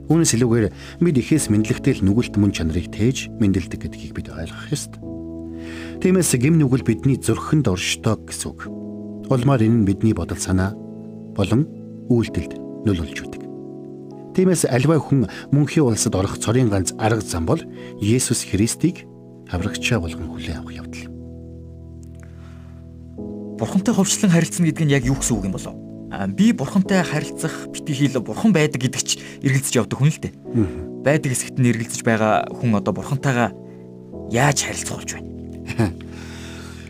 Үүнээс 0.05 0.37
илүүгээр 0.37 0.67
бид 1.01 1.17
ихээс 1.17 1.49
мэдлэгтэй 1.49 1.93
л 1.97 2.05
нүгэлт 2.05 2.37
мөн 2.37 2.53
чанарыг 2.53 2.93
тээж 2.93 3.33
мэдлдэг 3.41 3.89
гэдгийг 3.89 4.13
бид 4.13 4.29
ойлгох 4.29 4.69
ёстой. 4.69 5.01
Тиймээс 5.97 6.37
гим 6.37 6.61
нүгэл 6.61 6.85
бидний 6.85 7.17
зүрхэнд 7.17 7.65
оршдог 7.65 8.29
гэсэн 8.29 8.49
үг. 8.53 8.59
Улмаар 9.33 9.65
энэ 9.65 9.81
нь 9.81 9.87
бидний 9.89 10.13
бодол 10.13 10.37
санаа 10.37 10.77
болон 11.33 11.65
үйлдэлд 12.13 12.85
нөл 12.85 13.01
болж 13.01 13.17
үүдэг. 13.17 13.41
Тиймээс 14.37 14.69
альва 14.69 15.01
хүн 15.01 15.25
мөнхийн 15.49 15.89
улсад 15.89 16.13
орох 16.13 16.37
цорын 16.37 16.69
ганц 16.69 16.93
арга 17.01 17.25
зам 17.25 17.49
бол 17.49 17.63
Есүс 17.97 18.45
Христийг 18.45 19.09
хаврагчаа 19.49 19.97
болгон 20.03 20.29
хүлээн 20.29 20.61
авах 20.61 20.77
явдал 20.77 21.07
юм. 21.09 21.13
Бурхантай 23.57 23.95
хувьчлан 23.95 24.29
харилцана 24.29 24.69
гэдэг 24.69 24.85
нь 24.85 24.93
яг 24.93 25.03
юу 25.07 25.17
гэсэн 25.17 25.33
үг 25.39 25.47
юм 25.49 25.55
болов? 25.55 25.84
Би 26.37 26.51
бурхантай 26.53 27.03
харилцах 27.03 27.69
бити 27.73 27.93
хийл 27.93 28.21
бурхан 28.21 28.53
байдаг 28.53 28.81
гэдэг 28.81 29.01
ч 29.01 29.17
эргэлзэж 29.41 29.73
явдаг 29.81 29.97
хүн 29.99 30.11
л 30.13 30.21
дээ. 30.21 30.33
Байдаг 31.01 31.33
хэсэгт 31.33 31.57
нь 31.57 31.69
эргэлзэж 31.73 32.01
байгаа 32.05 32.45
хүн 32.53 32.77
одоо 32.77 32.93
бурхантайгаа 32.93 33.49
яаж 34.29 34.63
харилцах 34.63 35.01
болж 35.01 35.11
байна? 35.17 35.29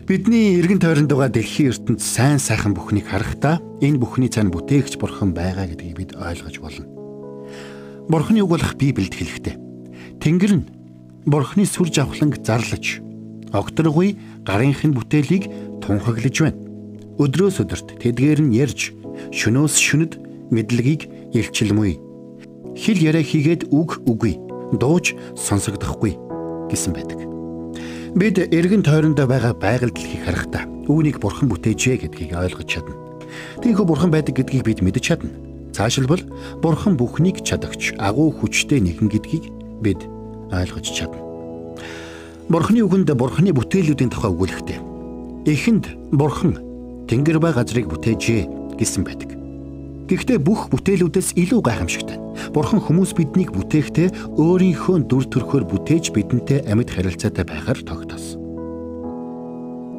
Бидний 0.06 0.60
эргэн 0.60 0.78
тойронд 0.78 1.10
байгаа 1.10 1.32
дэлхийн 1.32 1.72
ертөнд 1.74 2.00
сайн 2.04 2.38
сайхан 2.38 2.76
бүхнийг 2.76 3.10
харахдаа 3.10 3.58
энэ 3.82 3.98
бүхний 3.98 4.30
цаана 4.30 4.54
бүтээгч 4.54 5.00
бурхан 5.02 5.34
байгаа 5.34 5.66
гэдгийг 5.66 5.96
бид 5.96 6.10
ойлгож 6.14 6.56
болно. 6.62 6.86
Бурханы 8.06 8.44
үг 8.44 8.52
болох 8.54 8.78
Библиэд 8.78 9.18
хэлэхдээ 9.18 9.56
Тэнгэр 10.22 10.52
нь 10.62 10.68
Бурханы 11.26 11.66
сүр 11.66 11.90
жавхланг 11.90 12.38
зарлаж 12.46 13.02
огторгүй 13.50 14.14
гарынхын 14.46 14.94
бүтээлийг 14.94 15.50
тунхаглаж 15.82 16.36
байна. 16.38 16.58
Өдрөөс 17.18 17.62
өдөрт 17.64 17.98
тэдгээр 17.98 18.40
нь 18.46 18.54
ярьж 18.54 18.95
шөнөөс 19.32 19.74
шүнэд 19.78 20.12
мэдлэгийг 20.50 21.34
илчилмүй. 21.34 21.98
Хэл 22.76 22.98
яриа 23.00 23.24
хийгээд 23.24 23.72
үг 23.72 24.02
үгүй 24.04 24.36
дууж 24.76 25.16
сонсогдохгүй 25.34 26.18
гэсэн 26.70 26.92
байдаг. 26.92 27.18
Бид 28.16 28.38
эргэн 28.38 28.82
тойрондоо 28.82 29.26
байгаа 29.28 29.52
байгаль 29.52 29.92
дэлхийг 29.92 30.24
харахтаа 30.24 30.64
үүнийг 30.88 31.20
бурхан 31.20 31.50
бүтээжээ 31.50 32.06
гэдгийг 32.06 32.32
ойлгож 32.32 32.64
чадна. 32.64 32.94
Тийхүү 33.60 33.84
бурхан 33.84 34.10
байдаг 34.10 34.36
гэдгийг 34.38 34.64
бид 34.64 34.80
мэдэж 34.80 35.04
чадна. 35.04 35.30
Цаашилбал 35.76 36.22
бурхан 36.62 36.96
бүхнийг 36.96 37.44
чадагч 37.44 37.92
агуу 38.00 38.32
хүчтэй 38.32 38.80
нэгэн 38.80 39.12
гэдгийг 39.12 39.44
бид 39.84 40.00
ойлгож 40.48 40.86
чадна. 40.88 41.20
Бурханы 42.48 42.80
үгэнд 42.86 43.10
бурханы 43.12 43.52
бүтээлүүдийн 43.52 44.08
тухай 44.08 44.30
өгүүлэхтэй. 44.30 44.78
Эхэнд 45.50 45.84
бурхан 46.14 46.56
тэнгэр 47.10 47.42
ба 47.42 47.52
газрыг 47.52 47.90
бүтээжээ 47.90 48.55
гэсэн 48.78 49.02
байдаг. 49.04 49.36
Гэхдээ 50.06 50.38
бүх 50.38 50.70
бүтээлүүдээс 50.70 51.34
илүү 51.34 51.60
гайхамшигтай. 51.66 52.18
Бурхан 52.54 52.78
хүмүүс 52.78 53.10
биднийг 53.18 53.50
бүтээхдээ 53.50 54.38
өөрийнхөө 54.38 55.10
дүр 55.10 55.24
төрхөөр 55.26 55.64
бүтээж 55.66 56.14
бидэнтэй 56.14 56.62
амьд 56.70 56.94
харилцаатай 56.94 57.42
байхаар 57.42 57.82
тогтоосон. 57.82 58.38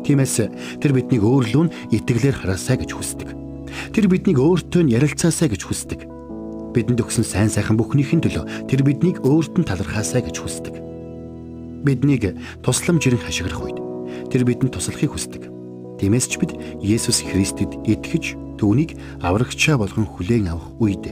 Тиймээс 0.08 0.48
тэр 0.80 0.92
биднийг 0.96 1.28
өөрлөө 1.28 1.64
нь 1.68 1.74
итгэлээр 1.92 2.40
хараасаа 2.40 2.80
гэж 2.80 2.96
хүсдэг. 2.96 3.36
Тэр 3.92 4.08
биднийг 4.08 4.40
өөртөө 4.40 4.88
нь 4.88 4.96
ярилцаасаа 4.96 5.52
гэж 5.52 5.62
хүсдэг. 5.68 6.08
Бидэнд 6.72 7.04
өгсөн 7.04 7.28
сайн 7.28 7.52
сайхан 7.52 7.76
бүхнийхин 7.76 8.24
төлөө 8.24 8.72
тэр 8.72 8.88
биднийг 8.88 9.20
өөрт 9.28 9.60
нь 9.60 9.68
талархаасаа 9.68 10.24
гэж 10.24 10.36
хүсдэг. 10.40 10.76
Биднийг 11.84 12.40
тусламж 12.64 13.04
ирэн 13.12 13.20
хашгирах 13.20 13.60
үед 13.60 13.80
тэр 14.32 14.48
бидэнд 14.48 14.72
туслахыг 14.72 15.12
хүсдэг. 15.12 15.52
Тиймээс 16.00 16.32
ч 16.32 16.40
бид 16.40 16.56
Есүс 16.80 17.28
Христэд 17.28 17.76
итгэж 17.84 18.47
түүнийг 18.58 18.98
аврагчаа 19.22 19.78
болгон 19.78 20.06
хүлээн 20.10 20.52
авах 20.52 20.74
үед 20.82 21.06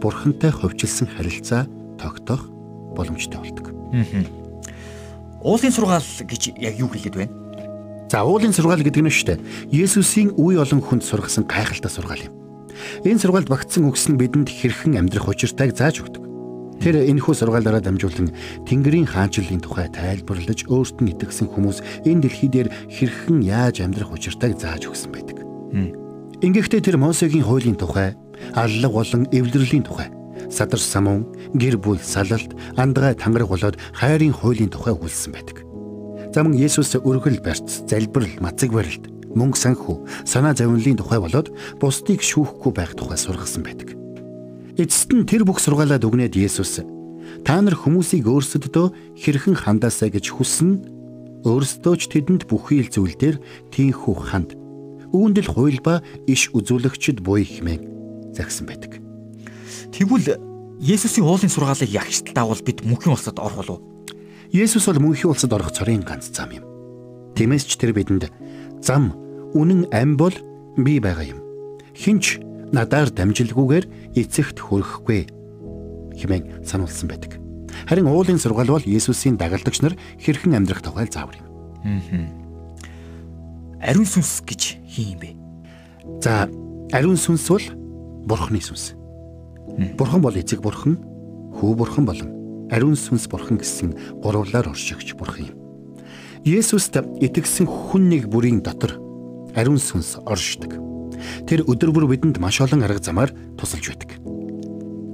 Бурхантай 0.00 0.52
ховчилсан 0.52 1.08
харилцаа 1.08 1.66
тогтоох 1.98 2.48
боломжтой 2.96 3.40
болдог. 3.40 3.66
Уулын 5.40 5.72
сургаал 5.72 6.04
гэж 6.04 6.52
яг 6.60 6.76
юу 6.76 6.88
хэлээд 6.92 7.16
байна? 7.16 7.32
За 8.10 8.24
уулын 8.26 8.52
сургаал 8.52 8.82
гэдэг 8.84 9.02
нь 9.06 9.08
шүү 9.08 9.26
дээ. 9.38 9.44
Есүсийн 9.72 10.34
үе 10.36 10.60
олон 10.60 10.82
хүнд 10.84 11.06
сургасан 11.06 11.48
гайхалтай 11.48 11.88
сургаал 11.88 12.26
юм. 12.28 12.34
Энэ 13.06 13.22
сургаалд 13.22 13.48
багтсан 13.48 13.86
үгс 13.88 14.10
нь 14.10 14.18
бидэнд 14.18 14.50
хэрхэн 14.50 14.98
амьдрах 14.98 15.30
учиртайг 15.30 15.78
зааж 15.78 16.02
өгдөг. 16.02 16.22
Тэр 16.80 16.96
энэхүү 17.06 17.34
сургаалаараа 17.36 17.84
дамжуулан 17.84 18.32
Тэнгэрийн 18.64 19.04
хаанчлалын 19.04 19.60
тухай 19.60 19.92
тайлбарлаж 19.92 20.64
өөрт 20.64 21.04
нь 21.04 21.12
итгэсэн 21.12 21.52
хүмүүс 21.52 22.08
энэ 22.08 22.24
дэлхий 22.24 22.48
дээр 22.48 22.68
хэрхэн 22.88 23.44
яаж 23.44 23.84
амьдрах 23.84 24.16
учиртайг 24.16 24.56
зааж 24.56 24.88
өгсөн 24.88 25.12
байдаг. 25.12 25.38
Ингэхдээ 26.40 26.80
тэр 26.80 26.96
Мосегийн 26.96 27.44
хуулийн 27.44 27.76
тухай, 27.76 28.16
аллаг 28.56 28.92
болон 28.92 29.28
эвлэрлийн 29.28 29.84
тухай, 29.84 30.08
садар 30.48 30.80
самун, 30.80 31.28
гэр 31.52 31.76
бүл 31.76 32.00
салалт, 32.00 32.56
андгай 32.80 33.12
тангараг 33.12 33.52
болоод 33.52 33.76
хайрын 33.92 34.32
хуулийн 34.32 34.72
тухай 34.72 34.96
үлдсэн 34.96 35.36
байдаг. 35.36 35.60
За 36.32 36.40
мөн 36.40 36.56
Есүс 36.56 36.96
өргөл 36.96 37.44
барьц, 37.44 37.84
залбирал, 37.84 38.32
мацаг 38.40 38.72
барилт, 38.72 39.12
мөнгө 39.36 39.60
санхүү, 39.60 39.96
санаа 40.24 40.56
зовнилын 40.56 40.96
тухай 40.96 41.20
болоод 41.20 41.52
бусдыг 41.76 42.24
шүүхгүй 42.24 42.72
байх 42.72 42.96
тухай 42.96 43.20
сургасан 43.20 43.60
байдаг. 43.60 43.92
Эцэст 44.80 45.12
нь 45.12 45.28
тэр 45.28 45.44
бүх 45.44 45.60
сургаалаад 45.60 46.08
өгнөд 46.08 46.40
Есүс 46.40 46.80
та 47.44 47.60
нар 47.60 47.76
хүмүүсийг 47.76 48.24
өөрсдөдөө 48.24 49.20
хэрхэн 49.20 49.60
хандаасаа 49.60 50.08
гэж 50.08 50.32
хүснэ 50.32 51.44
өөрсдөө 51.44 51.94
ч 52.00 52.02
тэдэнд 52.16 52.48
бүхий 52.48 52.80
л 52.80 52.88
зүйл 52.88 53.16
дээр 53.16 53.36
тийхүү 53.70 54.16
ханд 54.18 54.59
үүндэл 55.12 55.48
хууль 55.50 55.80
ба 55.82 56.02
иш 56.26 56.50
үзүүлэгчд 56.54 57.20
буй 57.22 57.44
хэмээн 57.44 58.34
загсан 58.34 58.66
байдаг. 58.66 58.98
Тэгвэл 59.90 60.38
Есүсийн 60.80 61.28
уулын 61.28 61.52
сургаалыг 61.52 61.92
ягштал 61.92 62.32
дагуул 62.32 62.64
бид 62.64 62.80
мөнхийн 62.88 63.12
улсад 63.12 63.36
орох 63.36 63.60
болов. 63.60 63.78
Есүс 64.48 64.88
бол 64.88 65.12
мөнхийн 65.12 65.28
улсад 65.28 65.52
орох 65.52 65.76
цорын 65.76 66.00
ганц 66.00 66.32
зам 66.32 66.56
юм. 66.56 66.64
Тиймээс 67.36 67.68
ч 67.68 67.76
тэр 67.76 67.92
бидэнд 67.92 68.32
зам 68.80 69.12
үнэн 69.52 69.92
ам 69.92 70.16
бол 70.16 70.32
би 70.80 70.96
байгаа 70.96 71.36
юм. 71.36 71.40
Хинч 71.92 72.40
надаар 72.72 73.12
дамжилгүйгээр 73.12 74.16
эцэгт 74.16 74.56
хүрэхгүй 74.56 75.28
хэмээн 76.16 76.64
сануулсан 76.64 77.08
байдаг. 77.12 77.36
Харин 77.84 78.08
уулын 78.08 78.40
сургаал 78.40 78.80
бол 78.80 78.84
Есүсийн 78.88 79.36
дагалдагч 79.36 79.84
нар 79.84 79.94
хэрхэн 80.16 80.56
амьдрах 80.56 80.80
тухай 80.80 81.12
заавар 81.12 81.36
юм. 81.44 81.46
Ариун 83.80 84.04
сүнс 84.04 84.40
гэж 84.44 84.76
хин 84.84 85.14
юм 85.14 85.18
бэ? 85.20 85.30
За, 86.20 86.48
ариун 86.92 87.16
сүнс 87.16 87.48
бол 87.48 87.64
Бурхны 88.28 88.60
сүнс. 88.60 88.92
Бурхан 89.96 90.20
бол 90.20 90.36
эцэг 90.36 90.60
бурхан, 90.60 90.98
хүү 91.56 91.74
бурхан 91.80 92.04
болон 92.04 92.30
ариун 92.70 92.94
сүнс 92.94 93.26
бурхан 93.28 93.58
гэсэн 93.58 94.20
гурвлаар 94.22 94.68
оршигч 94.70 95.14
бурхан 95.16 95.50
юм. 95.50 95.56
Есүст 96.44 96.96
итгэсэн 96.96 97.66
хүн 97.66 98.08
нэг 98.08 98.28
бүрийн 98.30 98.62
дотор 98.62 98.96
ариун 99.56 99.80
сүнс 99.80 100.20
оршдог. 100.24 100.76
Тэр 101.48 101.66
өдөр 101.66 101.90
бүр 101.92 102.06
бидэнд 102.12 102.38
маш 102.40 102.60
олон 102.60 102.84
арга 102.86 103.02
замаар 103.02 103.34
тусалж 103.58 103.92
байдаг. 103.92 104.10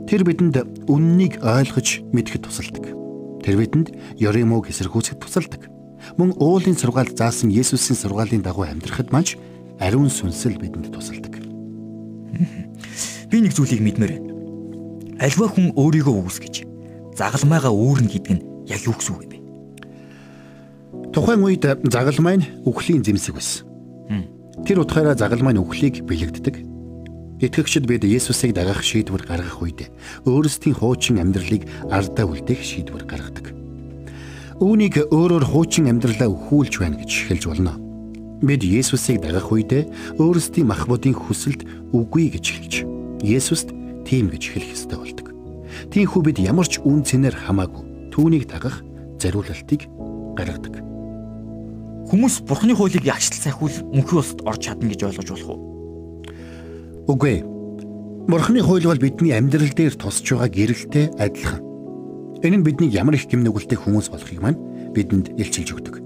Тэр 0.07 0.23
бидэнд 0.23 0.87
үннийг 0.87 1.43
ойлгож 1.43 2.03
мэдхэд 2.15 2.47
тусалдаг. 2.47 2.95
Тэр 3.43 3.59
бидэнд 3.59 3.91
ёрын 4.23 4.47
мөг 4.47 4.71
эсэргүүцэд 4.71 5.19
тусалдаг. 5.19 5.67
Мөн 6.15 6.39
уулын 6.39 6.79
сургаал 6.79 7.11
заасан 7.11 7.51
Есүсийн 7.51 7.99
сургаалын 7.99 8.47
дагуу 8.47 8.65
амьдрахад 8.71 9.11
маж 9.11 9.35
ариун 9.83 10.09
сүнсэл 10.09 10.57
бидэнд 10.57 10.95
тусалдаг. 10.95 11.35
Би 13.31 13.43
нэг 13.43 13.53
зүйлийг 13.53 13.83
мэдмээр 13.83 14.13
байна. 14.15 14.31
Альва 15.19 15.51
хүн 15.51 15.75
өөрийгөө 15.75 16.15
үүсгэж 16.23 16.55
загалмайгаа 17.19 17.73
үүрнэ 17.75 18.09
гэдэг 18.13 18.33
нь 18.37 18.45
яг 18.71 18.81
юу 18.87 18.95
гэсэн 18.95 19.13
үг 19.17 19.23
юм 19.27 19.31
бэ? 19.33 19.39
Тухайн 21.11 21.43
үед 21.43 21.65
загалмай 21.91 22.37
нь 22.39 22.49
үхлийн 22.69 23.03
зэмсэг 23.03 23.35
байсан. 23.35 23.65
Тэр 24.65 24.85
утгаараа 24.85 25.17
загалмай 25.17 25.57
нь 25.57 25.63
үхлийг 25.63 26.05
бэлэгддэг. 26.05 26.57
Итгэгчид 27.41 27.85
бид 27.85 28.05
Есүсийг 28.05 28.57
дагах 28.57 28.81
шийдвэр 28.81 29.29
гаргах 29.29 29.61
үед 29.61 29.93
өөрсдийн 30.25 30.77
хуучин 30.77 31.21
амьдралыг 31.21 31.69
ардаа 31.93 32.25
үлдээх 32.25 32.65
шийдвэр 32.65 33.05
гаргадаг. 33.05 33.66
Үүнийг 34.57 35.13
өөрөөр 35.13 35.45
хуучин 35.53 35.85
амьдралаа 35.93 36.33
өхүүлж 36.33 36.81
байна 36.81 36.97
гэж 36.97 37.29
хэлж 37.29 37.45
болно. 37.45 37.77
Бид 38.41 38.65
Есүсийг 38.65 39.21
дагах 39.21 39.53
үед 39.53 39.93
өөрсдийн 40.17 40.73
махбодын 40.73 41.13
хүсэлд 41.13 41.93
үгүй 41.93 42.33
гэж 42.33 42.47
хэлж, 42.57 42.75
Есүст 43.21 43.77
тийм 44.09 44.33
гэж 44.33 44.57
хэлэх 44.57 44.73
ёстой 44.73 44.97
болдог. 44.97 45.29
Тиймээс 45.93 46.25
бид 46.25 46.41
ямар 46.41 46.65
ч 46.65 46.81
үн 46.81 47.05
цэнээр 47.05 47.37
хамаагүй 47.37 47.85
түүнийг 48.17 48.49
дагах 48.49 48.81
зориулалтыг 49.21 49.93
гаргадаг. 50.41 50.81
Хүмүүс 52.09 52.49
бурхны 52.49 52.73
хуулийг 52.73 53.05
ягштал 53.05 53.53
сайхвал 53.53 53.77
мөнхийн 53.93 54.21
улсад 54.25 54.41
орж 54.49 54.73
чадна 54.73 54.89
гэж 54.89 55.05
ойлгож 55.05 55.29
болох 55.37 55.51
уу? 55.53 55.61
Үгүй. 57.13 57.45
Бурхны 58.25 58.65
хууль 58.65 58.89
бол 58.89 59.05
бидний 59.05 59.37
амьдрал 59.37 59.69
дээр 59.69 60.01
тусч 60.01 60.33
байгаа 60.33 60.49
гэрэлтэй 60.49 61.13
адилхан. 61.21 61.66
Энэ 62.47 62.63
нь 62.63 62.67
биднийг 62.67 62.95
ямар 62.95 63.19
их 63.19 63.27
гимнүгэлтэй 63.27 63.75
хүмүүс 63.75 64.07
болохыг 64.07 64.39
маань 64.39 64.59
бидэнд 64.95 65.35
илчилж 65.35 65.75
өгдөг. 65.75 65.99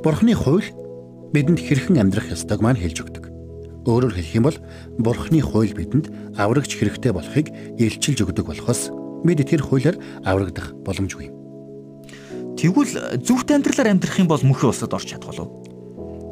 Бурхны 0.00 0.32
хууль 0.32 0.64
бидэнд 1.36 1.60
хэрхэн 1.60 2.00
амьдрах 2.00 2.32
ёстойг 2.32 2.64
маань 2.64 2.80
хэлж 2.80 3.04
өгдөг. 3.04 3.24
Өөрөөр 3.84 4.16
хэлэх 4.16 4.32
юм 4.40 4.48
бол 4.48 4.56
Бурхны 4.96 5.44
хууль 5.44 5.76
бидэнд 5.76 6.08
аврагч 6.40 6.72
хэрэгтэй 6.72 7.12
болохыг 7.12 7.52
илчилж 7.76 8.24
өгдөг 8.24 8.48
болохоос 8.48 8.88
бид 9.28 9.44
тэр 9.44 9.60
хуулиар 9.60 10.00
аврагдах 10.24 10.72
боломжгүй. 10.88 11.36
Тэгвэл 12.56 13.20
зөвхт 13.20 13.52
амьдралаар 13.52 13.92
амьдрах 13.92 14.16
юм 14.16 14.28
бол 14.32 14.40
мөнхийн 14.40 14.72
улсад 14.72 14.96
орж 14.96 15.04
чадах 15.04 15.36
болов. 15.36 15.52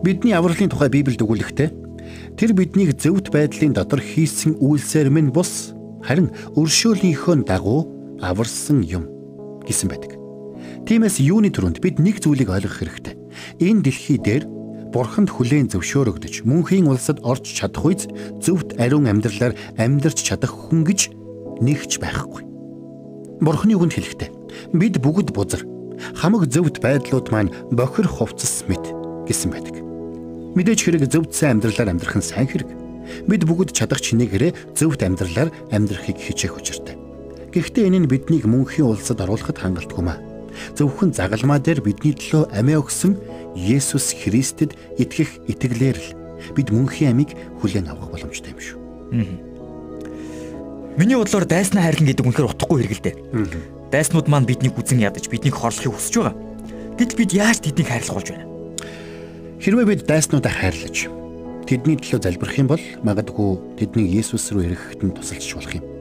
Бидний 0.01 0.33
авралын 0.33 0.72
тухай 0.72 0.88
Библиэд 0.88 1.20
өгүүлэхдээ 1.20 1.68
тэр 2.40 2.51
биднийг 2.57 2.96
зөвхт 2.96 3.29
байдлын 3.29 3.77
дотор 3.77 4.01
хийсэн 4.01 4.57
үйлсээр 4.64 5.12
минь 5.12 5.29
бус 5.29 5.77
харин 6.01 6.33
өршөөлийнхөө 6.57 7.44
дагуу 7.44 7.85
аварсан 8.25 8.81
юм 8.81 9.15
гэсэн 9.66 9.90
байдаг. 9.90 10.16
Тиймээс 10.87 11.18
юуны 11.18 11.50
төрөнд 11.50 11.83
бид 11.83 11.98
нэг 11.98 12.22
зүйлийг 12.22 12.48
ойлгох 12.48 12.79
хэрэгтэй. 12.79 13.14
Энэ 13.59 13.83
дэлхий 13.83 14.18
дээр 14.22 14.46
бурханд 14.94 15.29
хүлээн 15.35 15.68
зөвшөөрөгдөж 15.74 16.46
мөнхийн 16.46 16.87
улсад 16.87 17.20
орж 17.26 17.44
чадах 17.44 17.85
үйс 17.85 18.07
зөвхт 18.40 18.79
ариун 18.79 19.11
амьдралаар 19.11 19.59
амьдарч 19.76 20.22
чадах 20.24 20.55
хүн 20.55 20.87
гэж 20.87 21.11
нэгч 21.61 21.98
байхгүй. 22.00 22.42
Бурхны 23.42 23.76
үгэнд 23.76 23.92
хэлэхдээ 23.98 24.31
бид 24.72 25.02
бүгд 25.02 25.35
бузар 25.37 25.66
хамаг 26.16 26.48
зөвхт 26.48 26.81
байдлууд 26.81 27.29
маань 27.35 27.52
бохир 27.74 28.09
хувцас 28.09 28.64
мэт 28.70 28.85
гэсэн 29.29 29.50
байдаг. 29.52 29.76
Мэдээж 30.57 30.81
хэрэг 30.81 31.05
зөвдсөн 31.12 31.61
амьдралаар 31.61 31.92
амьдрах 31.92 32.16
нь 32.16 32.24
сайн 32.24 32.48
хэрэг. 32.48 32.70
Бид 33.29 33.44
бүгд 33.44 33.76
чадах 33.76 34.00
чинээгээрээ 34.00 34.72
зөвхт 34.72 35.05
амьдралаар 35.05 35.52
амьдрахыг 35.68 36.16
хичээх 36.16 36.57
учиртай. 36.57 36.96
Гэхдээ 37.57 37.88
энэ 37.88 38.05
нь 38.05 38.11
биднийг 38.12 38.45
мөнхийн 38.45 38.85
улсад 38.85 39.25
оруулахад 39.25 39.57
хангалтгүй 39.57 40.05
маа. 40.05 40.21
Зөвхөн 40.77 41.16
загалмаа 41.16 41.57
дээр 41.57 41.81
бидний 41.81 42.12
төлөө 42.12 42.53
амиа 42.53 42.85
өгсөн 42.85 43.16
Есүс 43.57 44.12
Христэд 44.12 44.77
итгэх 45.01 45.40
итгэлээр 45.49 45.97
л 45.97 46.09
бид 46.53 46.69
мөнхийн 46.69 47.16
амийг 47.16 47.33
хүлээн 47.64 47.88
авах 47.88 48.12
боломжтой 48.12 48.53
юм 48.53 48.61
шүү. 48.61 48.79
Миний 51.01 51.16
бодлоор 51.16 51.49
дайснаа 51.49 51.88
хайрлан 51.88 52.12
гэдэг 52.12 52.29
үнэхээр 52.29 52.51
утгагүй 52.53 52.77
хэрэг 52.85 52.92
л 52.92 53.05
дээ. 53.09 53.16
Дайснууд 53.88 54.29
маань 54.29 54.45
биднийг 54.45 54.77
үзен 54.77 55.01
ядаж 55.01 55.25
биднийг 55.33 55.57
хорлохыг 55.57 55.97
хүсэж 55.97 56.14
байгаа. 56.21 56.37
Гэтэл 57.01 57.21
бид 57.25 57.33
яаж 57.33 57.64
тэднийг 57.64 57.88
хайрлах 57.88 58.21
болж 58.21 58.29
байна? 58.37 58.45
Хэрвээ 59.64 59.97
бид 59.97 60.05
дайснуудаа 60.05 60.53
хайрлаж 60.53 61.09
тэдний 61.64 61.97
төлөө 61.97 62.21
залбирах 62.21 62.61
юм 62.61 62.69
бол 62.69 62.85
магадгүй 63.01 63.81
тэднийг 63.81 64.12
Есүс 64.12 64.53
рүү 64.53 64.77
ирэхэд 64.77 65.01
нь 65.09 65.16
тусалж 65.16 65.57
болох 65.57 65.73
юм. 65.73 65.95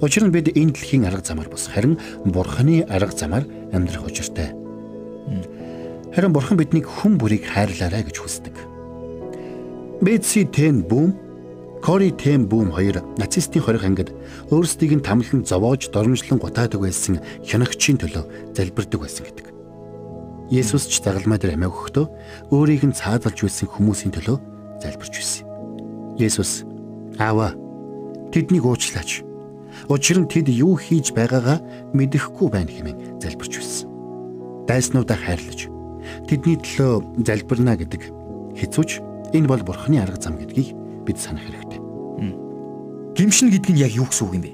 Учир 0.00 0.24
нь 0.28 0.34
бид 0.34 0.52
энэ 0.52 0.76
дэлхийн 0.76 1.08
арга 1.08 1.24
замаар 1.24 1.48
бус 1.48 1.68
харин 1.72 1.96
Бурханы 2.24 2.84
арга 2.88 3.16
замаар 3.16 3.44
амьдрах 3.72 4.04
учиртай. 4.04 4.52
Харин 6.12 6.32
Бурхан 6.32 6.56
биднийг 6.60 6.84
хүн 6.84 7.16
бүрийг 7.16 7.48
хайрлаарай 7.48 8.04
гэж 8.04 8.16
хүсдэг. 8.20 8.56
Бэтси 10.04 10.44
тэн 10.52 10.84
бүүм 10.84 11.26
Кори 11.86 12.10
Тэм 12.10 12.48
бүүм 12.50 12.74
хоёр 12.74 12.98
нацистийн 13.14 13.62
хорих 13.62 13.84
ангид 13.84 14.10
өөрсдийг 14.50 14.96
нь 14.98 15.06
тамлан 15.06 15.44
зовоож 15.46 15.86
дормжлон 15.92 16.40
гутаадаг 16.42 16.82
байсан 16.82 17.20
хянагчийн 17.46 18.00
төлөө 18.00 18.56
залбирдаг 18.56 19.00
байсан 19.00 19.22
гэдэг. 19.28 19.46
Есүс 20.50 20.90
ч 20.90 20.98
загалмай 20.98 21.38
дээр 21.38 21.54
амиа 21.54 21.70
өгөхдөө 21.70 22.06
өөрийг 22.50 22.90
нь 22.90 22.96
цаадалж 22.96 23.38
байсан 23.38 23.70
хүмүүсийн 23.70 24.12
төлөө 24.18 24.36
залбирч 24.82 25.14
байсан. 25.14 25.44
Есүс 26.18 26.66
Аава 27.22 27.54
тэднийг 28.34 28.66
уучлаач. 28.66 29.22
Учир 29.88 30.18
нь 30.20 30.28
тэд 30.28 30.48
юу 30.50 30.76
хийж 30.80 31.12
байгаагаа 31.12 31.60
мэдэхгүй 31.94 32.48
байна 32.50 32.72
хэмээн 32.72 33.20
залбирч 33.22 33.60
байсан. 33.60 33.88
Дайснуудаа 34.66 35.16
хайрлаж 35.16 35.70
тэдний 36.26 36.58
төлөө 36.58 37.22
залбирна 37.22 37.76
гэдэг 37.76 38.02
хэцүүч 38.58 38.90
энэ 39.36 39.46
бол 39.46 39.62
бурхны 39.62 40.00
арга 40.00 40.18
зам 40.18 40.40
гэдгийг 40.40 40.74
бид 41.06 41.18
санах 41.20 41.44
хэрэгтэй. 41.46 41.80
Гимшин 43.16 43.48
гэдэг 43.48 43.72
нь 43.72 43.80
яг 43.80 43.92
юу 43.96 44.08
гэсэн 44.10 44.26
үг 44.28 44.34
юм 44.36 44.44
бэ? 44.44 44.52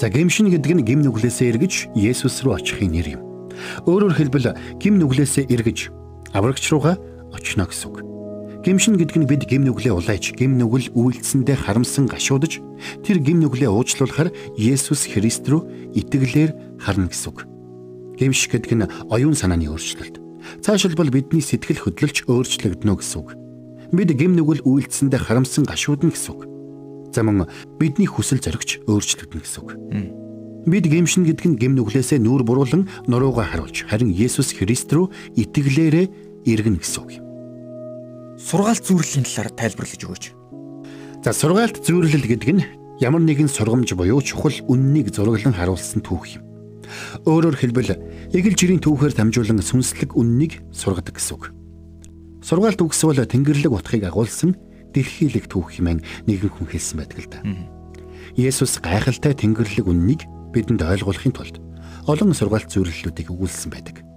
За 0.00 0.08
гимшин 0.08 0.50
гэдэг 0.50 0.72
нь 0.80 0.86
гим 0.86 1.00
нүглээсээ 1.06 1.54
эргэж 1.54 1.94
Есүс 1.94 2.42
рүү 2.42 2.58
очихын 2.58 2.90
нэр 2.90 3.20
юм. 3.20 3.22
Өөрөөр 3.86 4.16
хэлбэл 4.16 4.56
гим 4.80 4.98
нүглээсээ 4.98 5.46
эргэж 5.46 5.92
аврагч 6.34 6.64
руугаа 6.74 6.98
очно 7.30 7.70
гэсэн 7.70 7.86
үг. 7.86 8.09
Гимшин 8.60 9.00
гэдэг 9.00 9.16
нь 9.16 9.24
бид 9.24 9.48
гим 9.48 9.64
нүглээ 9.64 9.96
улайж, 9.96 10.36
гим 10.36 10.60
нүгэл 10.60 10.92
үйлдсэндээ 10.92 11.64
харамсан 11.64 12.04
гашуудж, 12.04 12.60
тэр 13.00 13.16
гим 13.24 13.40
нүглээ 13.40 13.72
уучлуулахаар 13.72 14.36
Есүс 14.60 15.08
Христ 15.08 15.48
рүү 15.48 15.96
итгэлээр 15.96 16.76
харна 16.76 17.08
гэсэн 17.08 17.28
үг. 17.32 17.48
Гимш 18.20 18.52
гэдэг 18.52 18.72
нь 18.76 18.90
оюун 19.08 19.32
санааны 19.32 19.64
өөрчлөлт. 19.72 20.20
Цаашилбал 20.60 21.08
бидний 21.08 21.40
сэтгэл 21.40 21.88
хөдлөлч 21.88 22.28
өөрчлөгдөнө 22.28 23.00
гэсэн 23.00 23.18
үг. 23.24 23.28
Бид 23.96 24.12
гим 24.12 24.36
нүгэл 24.36 24.60
үйлдсэндээ 24.68 25.24
харамсан 25.24 25.64
гашуудна 25.64 26.12
гэсэн 26.12 26.32
үг. 26.36 26.44
За 27.16 27.24
мөн 27.24 27.48
бидний 27.80 28.12
хүсэл 28.12 28.44
зоригч 28.44 28.84
өөрчлөгдөнө 28.84 29.40
гэсэн 29.40 29.60
үг. 29.64 29.72
Бид 30.68 30.84
гимшин 30.84 31.24
гэдэг 31.24 31.46
нь 31.48 31.56
гим 31.56 31.80
нүглээсээ 31.80 32.20
нүүр 32.20 32.44
буруулан 32.44 32.92
нуруугаа 33.08 33.48
харуулж 33.56 33.88
харин 33.88 34.12
Есүс 34.12 34.52
Христ 34.52 34.92
рүү 34.92 35.08
итгэлээрээ 35.40 36.44
иргэнэ 36.44 36.84
гэсэн 36.84 37.00
үг 37.00 37.12
юм. 37.16 37.29
Сургаалт 38.40 38.84
зүйрлэлийн 38.88 39.28
талаар 39.28 39.52
тайлбарлаж 39.52 40.00
өгөөч. 40.00 40.24
За 41.20 41.36
сургаалт 41.36 41.84
зүйрлэл 41.84 42.24
гэдэг 42.24 42.50
нь 42.56 42.64
ямар 43.04 43.20
нэгэн 43.20 43.52
сургамж 43.52 43.92
буюу 43.92 44.24
чухал 44.24 44.56
үннийг 44.64 45.12
зураглан 45.12 45.52
харуулсан 45.52 46.00
түүх 46.00 46.40
юм. 46.40 46.44
Өөрөөр 47.28 47.56
хэлбэл 47.60 48.00
эгэл 48.32 48.56
жирийн 48.56 48.80
түүхээр 48.80 49.12
дамжуулан 49.12 49.60
сүнслэг 49.60 50.16
үннийг 50.16 50.64
сургадаг 50.72 51.20
гэсэн 51.20 51.36
үг. 51.36 51.44
Сургаалт 52.40 52.80
үгсвэл 52.80 53.28
Тэнгэрлэг 53.28 53.70
утгыг 53.70 54.08
агуулсан 54.08 54.56
дэлхийлэг 54.96 55.44
түүх 55.46 55.76
хэмээн 55.76 56.00
нэгэн 56.24 56.50
хүн 56.50 56.66
хэлсэн 56.72 56.96
байдаг 56.96 57.18
л 57.20 57.28
да. 57.28 57.44
Есүс 58.40 58.80
гайхалтай 58.80 59.36
Тэнгэрлэг 59.36 59.84
үннийг 59.84 60.24
бидэнд 60.56 60.80
ойлгуулахын 60.80 61.36
тулд 61.36 61.60
олон 62.08 62.32
сургаалт 62.32 62.72
зөвлөлүүдийг 62.72 63.28
өгүүлсэн 63.28 63.70
байдаг. 63.70 64.09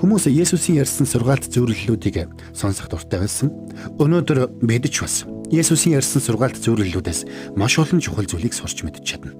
Хүмүүс 0.00 0.30
Есүсийн 0.30 0.82
ярьсан 0.82 1.06
сургаалт 1.06 1.50
зөвлөлүүдийг 1.50 2.30
сонсох 2.54 2.88
дуртай 2.88 3.20
байсан. 3.22 3.50
Өнөөдөр 3.98 4.62
бид 4.62 4.86
ч 4.90 5.02
бас 5.02 5.24
Есүсийн 5.50 5.98
ярьсан 5.98 6.22
сургаалт 6.22 6.58
зөвлөлүүдээс 6.62 7.54
маш 7.58 7.78
олон 7.78 7.98
чухал 7.98 8.26
зүйлийг 8.26 8.54
сурч 8.54 8.86
мэдж 8.86 9.02
чадна. 9.02 9.34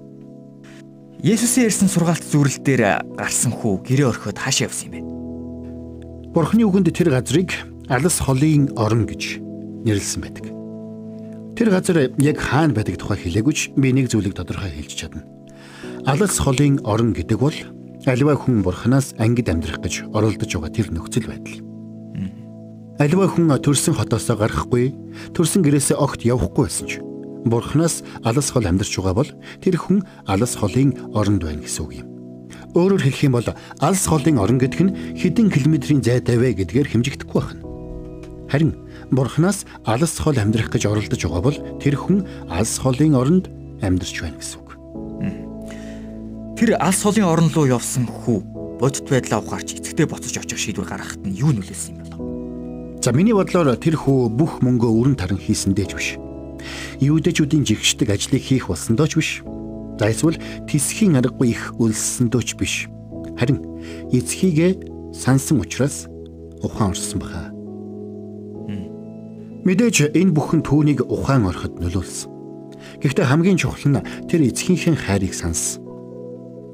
Есүсийн 1.25 1.71
ярьсан 1.71 1.89
сургаалт 1.89 2.25
зөвлөл 2.27 2.59
дээр 2.61 3.01
гарсан 3.17 3.53
хүү 3.55 3.87
гэрээ 3.87 4.11
орхиод 4.11 4.39
хаашаа 4.39 4.69
явсан 4.69 4.93
юм 4.93 4.93
бэ? 4.93 5.01
Бурхны 6.35 6.67
үгэнд 6.67 6.91
тэр 6.91 7.15
газрыг 7.15 7.55
алс 7.89 8.19
холын 8.21 8.69
орон 8.77 9.07
гэж 9.07 9.41
нэрлсэн 9.87 10.21
байдаг. 10.21 10.45
Тэр 11.55 11.71
газар 11.71 12.11
яг 12.19 12.37
хаана 12.43 12.75
байдаг 12.75 12.99
тухай 12.99 13.23
хэлээгүйч 13.23 13.79
би 13.79 13.89
нэг 13.95 14.11
зүйлийг 14.11 14.35
тодорхой 14.35 14.75
хэлж 14.75 14.93
чадна. 14.99 15.23
Алс 16.05 16.37
холын 16.43 16.83
орон 16.83 17.15
гэдэг 17.15 17.39
бол 17.39 17.55
Аливаа 18.05 18.37
хүн 18.37 18.61
бурхнаас 18.61 19.17
ангид 19.17 19.49
амьдрах 19.49 19.81
гэж 19.81 20.13
оролдож 20.13 20.51
байгаа 20.53 20.73
тэр 20.77 20.89
нөхцөл 20.93 21.25
байдал. 21.25 21.65
Аливаа 23.01 23.29
хүн 23.33 23.49
төрсэн 23.65 23.97
хотоосоо 23.97 24.37
гарахгүй, 24.37 24.93
төрсэн 25.33 25.65
гэрээсээ 25.65 25.97
огт 25.97 26.21
явахгүй 26.21 26.69
байсан 26.69 26.87
ч 26.87 27.01
бурхнаас 27.45 28.05
алс 28.25 28.49
хол 28.53 28.65
амьдарч 28.69 28.93
байгаа 28.97 29.15
бол 29.15 29.31
тэр 29.61 29.77
хүн 29.77 30.05
алс 30.29 30.57
холын 30.57 30.97
оронд 31.13 31.45
байна 31.45 31.61
гэсэн 31.65 31.85
үг 31.85 31.93
юм. 32.01 32.09
Өөрөөр 32.75 33.03
хэлэх 33.05 33.25
юм 33.29 33.35
бол 33.37 33.49
алс 33.81 34.05
холын 34.09 34.41
орон 34.41 34.59
гэдэг 34.59 34.81
нь 34.81 34.95
хэдэн 35.21 35.49
километрийн 35.53 36.01
зайтай 36.01 36.41
вэ 36.41 36.57
гэдгээр 36.61 36.89
хэмжигдэхгүй 36.91 37.41
байна. 37.41 37.63
Харин 38.49 38.73
бурхнаас 39.13 39.69
алс 39.85 40.15
хол 40.19 40.37
амьдрах 40.41 40.73
гэж 40.73 40.89
оролдож 40.89 41.21
байгаа 41.21 41.43
бол 41.45 41.59
тэр 41.79 41.95
хүн 42.01 42.25
алс 42.49 42.81
холын 42.81 43.15
оронд 43.15 43.53
амьдарч 43.85 44.25
байна 44.25 44.41
гэсэн. 44.41 44.64
Тэр 46.55 46.79
алс 46.79 47.03
холын 47.03 47.27
орон 47.27 47.51
руу 47.51 47.67
явсан 47.67 48.07
хүү 48.07 48.79
бодит 48.79 49.11
байдлаа 49.11 49.43
ухаарч 49.43 49.75
эцэгтэй 49.75 50.07
боцож 50.07 50.39
очих 50.39 50.59
шийдвэр 50.59 50.87
гаргахад 50.87 51.27
нь 51.27 51.35
юу 51.35 51.51
нөлөөсөн 51.51 51.99
юм 51.99 52.07
бэ? 52.07 53.03
За 53.03 53.11
миний 53.11 53.35
бодлоор 53.35 53.75
тэр 53.75 53.99
хүү 53.99 54.31
бүх 54.39 54.63
мөнгөө 54.63 54.91
өрн 54.95 55.19
таран 55.19 55.43
хийсэндээ 55.43 55.87
ч 55.91 55.93
биш. 55.99 56.09
Юудэчүүдийн 57.03 57.67
жигшдэг 57.67 58.07
ажлыг 58.07 58.39
хийх 58.39 58.71
болсондоо 58.71 59.11
ч 59.11 59.19
биш. 59.19 59.31
За 59.99 60.07
эсвэл 60.15 60.39
тисхийн 60.71 61.19
аргагүй 61.19 61.53
их 61.53 61.75
өлссөндөө 61.83 62.43
ч 62.47 62.51
биш. 62.55 62.75
Харин 63.35 63.59
эцгийгээ 64.15 65.13
сансан 65.13 65.59
учраас 65.59 66.07
ухаан 66.63 66.95
орсон 66.95 67.19
баха. 67.19 67.51
Мэдээж 69.65 70.13
энэ 70.15 70.33
бүхэн 70.33 70.61
түүнийг 70.63 71.09
ухаан 71.09 71.49
ороход 71.49 71.81
нөлөөлсөн. 71.81 72.31
Гэхдээ 73.01 73.27
хамгийн 73.27 73.61
чухал 73.61 73.97
нь 73.97 74.05
тэр 74.29 74.45
эцгийнхээ 74.49 74.97
хайрыг 74.97 75.33
сансан. 75.33 75.84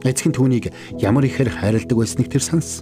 Эцэг 0.04 0.32
нь 0.32 0.36
түүнийг 0.36 0.72
ямар 0.96 1.28
ихээр 1.28 1.50
хайрладаг 1.52 1.92
байсныг 1.92 2.32
тэр 2.32 2.40
санс. 2.40 2.80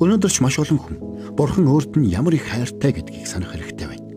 Өнөөдөр 0.00 0.32
ч 0.32 0.40
маш 0.40 0.56
олон 0.56 0.80
хүн 0.80 0.96
бурхан 1.36 1.68
өөрт 1.68 2.00
нь 2.00 2.08
ямар 2.08 2.34
их 2.34 2.48
хайртай 2.48 2.96
гэдгийг 2.96 3.28
санах 3.28 3.52
хэрэгтэй 3.52 3.86
байна. 3.86 4.08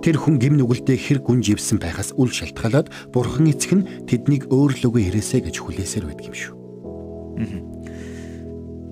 Тэр 0.00 0.16
хүн 0.16 0.40
гим 0.40 0.56
нүгэлтэд 0.56 0.96
хэр 0.96 1.18
гүн 1.20 1.44
живсэн 1.44 1.76
байхаас 1.76 2.16
үл 2.16 2.32
шалтгаалаад 2.32 3.12
бурхан 3.12 3.52
эцэг 3.52 3.72
нь 3.76 3.86
тэднийг 4.08 4.48
өөрлөгөө 4.48 5.12
ирээсэ 5.12 5.44
гэж 5.44 5.56
хүлээсээр 5.60 6.04
байдаг 6.08 6.26
юм 6.30 6.36
шүү. 6.36 6.54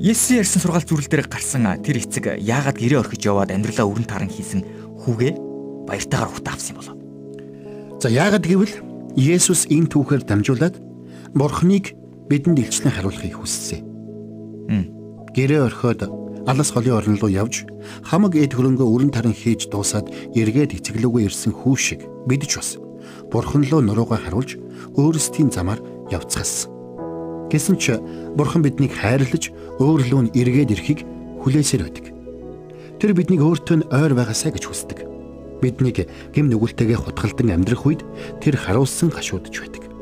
Есүс 0.05 0.37
ярьсан 0.37 0.61
сургаал 0.61 0.85
зүрэл 0.85 1.09
дээр 1.09 1.31
гарсан 1.31 1.65
тэр 1.81 2.03
эцэг 2.03 2.43
яагаад 2.43 2.77
гэрээ 2.77 3.01
орхиж 3.01 3.23
яваад 3.25 3.55
амьдралаа 3.55 3.87
өрн 3.89 4.05
таран 4.05 4.29
хийсэн 4.29 4.67
хүүгээ 5.07 5.33
баяртайгаар 5.87 6.35
ухтаавсан 6.35 6.75
юм 6.75 6.79
болов. 6.83 6.97
За 8.03 8.11
яагаад 8.11 8.45
гэвэл 8.45 8.75
Есүс 9.15 9.71
энэ 9.71 9.89
түүхээр 9.95 10.27
дамжуулаад 10.27 10.77
Бурхныг 11.33 11.95
бидэнд 12.29 12.59
илчлэн 12.59 12.93
харуулахыг 12.93 13.37
хүссэн. 13.37 13.85
Гэрээ 15.35 15.61
орхиод 15.69 16.09
алас 16.47 16.71
холын 16.73 16.97
орон 16.97 17.17
руу 17.21 17.29
явж 17.29 17.69
хамаг 18.05 18.37
эд 18.37 18.57
хөрөнгөө 18.57 18.89
өрн 18.89 19.11
таран 19.13 19.37
хийж 19.37 19.69
дуусаад 19.69 20.09
эргээд 20.33 20.77
эцэглүүгээ 20.81 21.29
ирсэн 21.29 21.53
хүү 21.53 21.77
шиг 21.77 22.01
бид 22.29 22.49
ч 22.49 22.57
бас 22.57 22.77
бурхан 23.29 23.65
руу 23.69 23.83
нуруугаа 23.85 24.21
харуулж 24.25 24.57
өөрсдийн 24.97 25.53
замаар 25.53 25.81
явцгаасан. 26.09 26.73
Гэсэн 27.53 27.77
ч 27.77 28.01
бурхан 28.37 28.65
биднийг 28.65 28.93
хайрлаж 28.97 29.53
өөрлөө 29.81 30.21
нь 30.29 30.33
эргээд 30.33 30.73
ирэхийг 30.73 31.01
хүлээсээр 31.45 31.83
байдаг. 31.85 32.07
Тэр 33.01 33.13
биднийг 33.13 33.45
өөртөө 33.45 33.77
нь 33.85 33.89
ойр 33.93 34.13
байгаасаа 34.17 34.53
гэж 34.55 34.65
хүсдэг. 34.65 34.99
Биднийг 35.61 36.09
гим 36.33 36.49
нүгэлтэйгээ 36.49 36.99
хутгалдан 37.05 37.53
амьдрах 37.53 37.85
үед 37.85 38.01
тэр 38.41 38.57
харуулсан 38.57 39.13
гашуудж 39.13 39.53
байдаг 39.61 39.94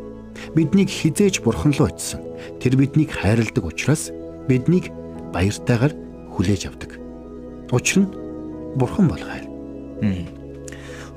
биднийг 0.55 0.91
хизээж 0.91 1.43
бурхан 1.43 1.73
руу 1.77 1.89
очисон. 1.89 2.21
Тэр 2.61 2.77
биднийг 2.77 3.11
хайрладаг 3.15 3.65
учраас 3.65 4.11
биднийг 4.49 4.91
баяртайгаар 5.33 5.95
хүлээж 6.35 6.69
авдаг. 6.69 6.99
Учир 7.73 8.05
нь 8.05 8.13
бурхан 8.77 9.09
бол 9.09 9.21
хайр. 9.21 9.47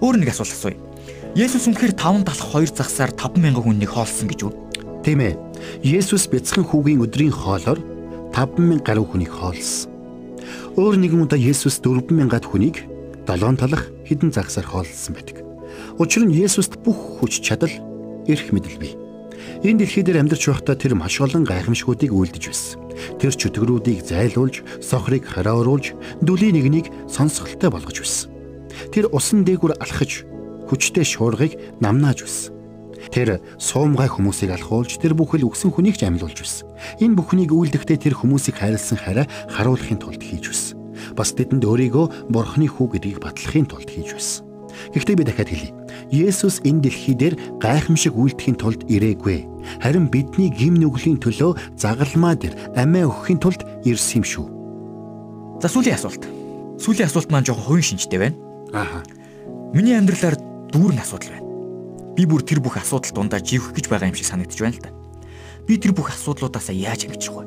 Өөр 0.01 0.21
нэг 0.21 0.29
асуулт 0.29 0.53
асууя. 0.53 0.79
Есүс 1.35 1.67
үнэхээр 1.67 1.99
5 1.99 2.23
талах 2.23 2.47
2 2.53 2.79
загсаар 2.79 3.11
50000 3.11 3.59
хүнийг 3.59 3.91
хоолсон 3.91 4.31
гэж 4.31 4.39
үү? 4.47 4.53
Тийм 5.03 5.19
ээ. 5.19 5.35
Есүс 5.83 6.31
бяцхан 6.31 6.63
хүүгийн 6.63 7.04
өдрийн 7.04 7.33
хоолоор 7.35 7.79
50000 8.31 8.79
гаруй 8.87 9.04
хүнийг 9.04 9.31
хоолсон. 9.35 9.91
Өөр 10.79 10.95
нэгэн 11.00 11.27
удаа 11.27 11.39
Есүс 11.39 11.79
4000-аад 11.83 12.45
хүнийг 12.47 12.87
7 13.27 13.60
талах 13.60 13.91
хідэн 14.08 14.31
загсаар 14.31 14.67
хоолсон 14.67 15.15
байдаг. 15.15 15.43
Учир 16.00 16.23
нь 16.23 16.35
Есүст 16.35 16.79
бүх 16.83 17.19
хүч 17.19 17.39
чадал, 17.43 17.71
эрх 18.27 18.52
мэдэл 18.52 18.79
бий. 18.79 18.93
Энэ 19.65 19.81
дэлхий 19.81 20.05
дээр 20.05 20.21
амьдарч 20.21 20.45
байхдаа 20.45 20.77
тэр 20.77 20.93
маш 20.93 21.17
олон 21.17 21.41
гайхамшгуудыг 21.41 22.13
үйлдэж 22.13 22.43
байсан. 22.53 22.77
Тэр 23.17 23.33
чөтгөрүүдийг 23.33 24.05
зайлуулж, 24.05 24.61
сохрыг 24.77 25.25
харааруулж, 25.25 25.97
дүлийн 26.21 26.53
нэгнийг 26.53 26.93
сонсголтой 27.09 27.73
болгож 27.73 27.97
байсан. 27.97 28.29
Тэр 28.93 29.09
усан 29.09 29.41
дээгүр 29.41 29.81
алхаж, 29.81 30.21
хүчтэй 30.69 31.01
шуургыг 31.01 31.81
намнааж 31.81 32.29
байсан. 32.29 32.53
Тэр 33.09 33.41
суумгай 33.57 34.05
хүмүүсийг 34.05 34.53
алхуулж, 34.53 35.01
тэр 35.01 35.17
бүхэл 35.17 35.49
үгсэн 35.49 35.73
хүнийг 35.73 35.97
ч 35.97 36.05
амьлуулж 36.05 36.45
байсан. 36.45 36.69
Энэ 37.01 37.17
бүхнийг 37.17 37.49
үйлдэхдээ 37.49 37.97
тэр 38.05 38.13
хүмүүсийг 38.21 38.61
хайрлсан 38.61 39.01
хараа 39.01 39.25
харуулахын 39.49 39.97
тулд 39.97 40.21
хийж 40.21 40.45
байсан. 40.45 40.77
Бас 41.17 41.33
тэдэнд 41.33 41.65
өөрийгөө 41.65 42.29
бурхны 42.29 42.69
хүү 42.69 43.01
гэдгийг 43.01 43.17
батлахын 43.17 43.65
тулд 43.65 43.89
хийж 43.89 44.13
байсан. 44.13 44.45
Гэхдээ 44.93 45.15
би 45.17 45.25
дахиад 45.25 45.49
хэлье. 45.49 45.73
Есүс 46.12 46.62
энэ 46.65 46.85
дэлхий 46.85 47.15
дээр 47.15 47.35
гайхамшиг 47.62 48.13
үйлдэхийн 48.13 48.58
тулд 48.60 48.85
ирээгүй. 48.89 49.47
Харин 49.81 50.12
бидний 50.12 50.53
гим 50.53 50.77
нүглийн 50.77 51.17
төлөө 51.17 51.77
загалмаа 51.79 52.35
дээр 52.37 52.53
амиа 52.77 53.10
өгөхийн 53.10 53.41
тулд 53.41 53.62
ирсэн 53.87 54.21
юм 54.21 54.25
шүү. 54.25 54.45
За 55.62 55.67
сүүлийн 55.71 55.97
асуулт. 55.97 56.23
Сүүлийн 56.77 57.10
асуулт 57.10 57.31
маань 57.33 57.47
жоохон 57.47 57.65
хувийн 57.65 57.89
шинжтэй 57.97 58.19
байна. 58.21 58.37
Ааха. 58.73 59.01
Миний 59.73 59.97
амьдралаар 59.97 60.37
дүүрэн 60.69 61.01
асуудал 61.01 61.33
байна. 61.33 61.45
би 62.15 62.23
бүр 62.23 62.41
тэр 62.47 62.63
бүх 62.63 62.79
асуудал 62.79 63.12
дундаа 63.12 63.43
живэх 63.43 63.75
гэж 63.75 63.91
байгаа 63.91 64.08
юм 64.08 64.15
шиг 64.15 64.25
санагдаж 64.31 64.60
байна 64.63 64.79
л 64.79 64.83
да. 64.87 64.91
Би 65.67 65.75
тэр 65.75 65.91
бүх 65.91 66.15
асуудлуудаасаа 66.15 66.71
яаж 66.71 67.06
ангижрах 67.06 67.43
вэ? 67.43 67.45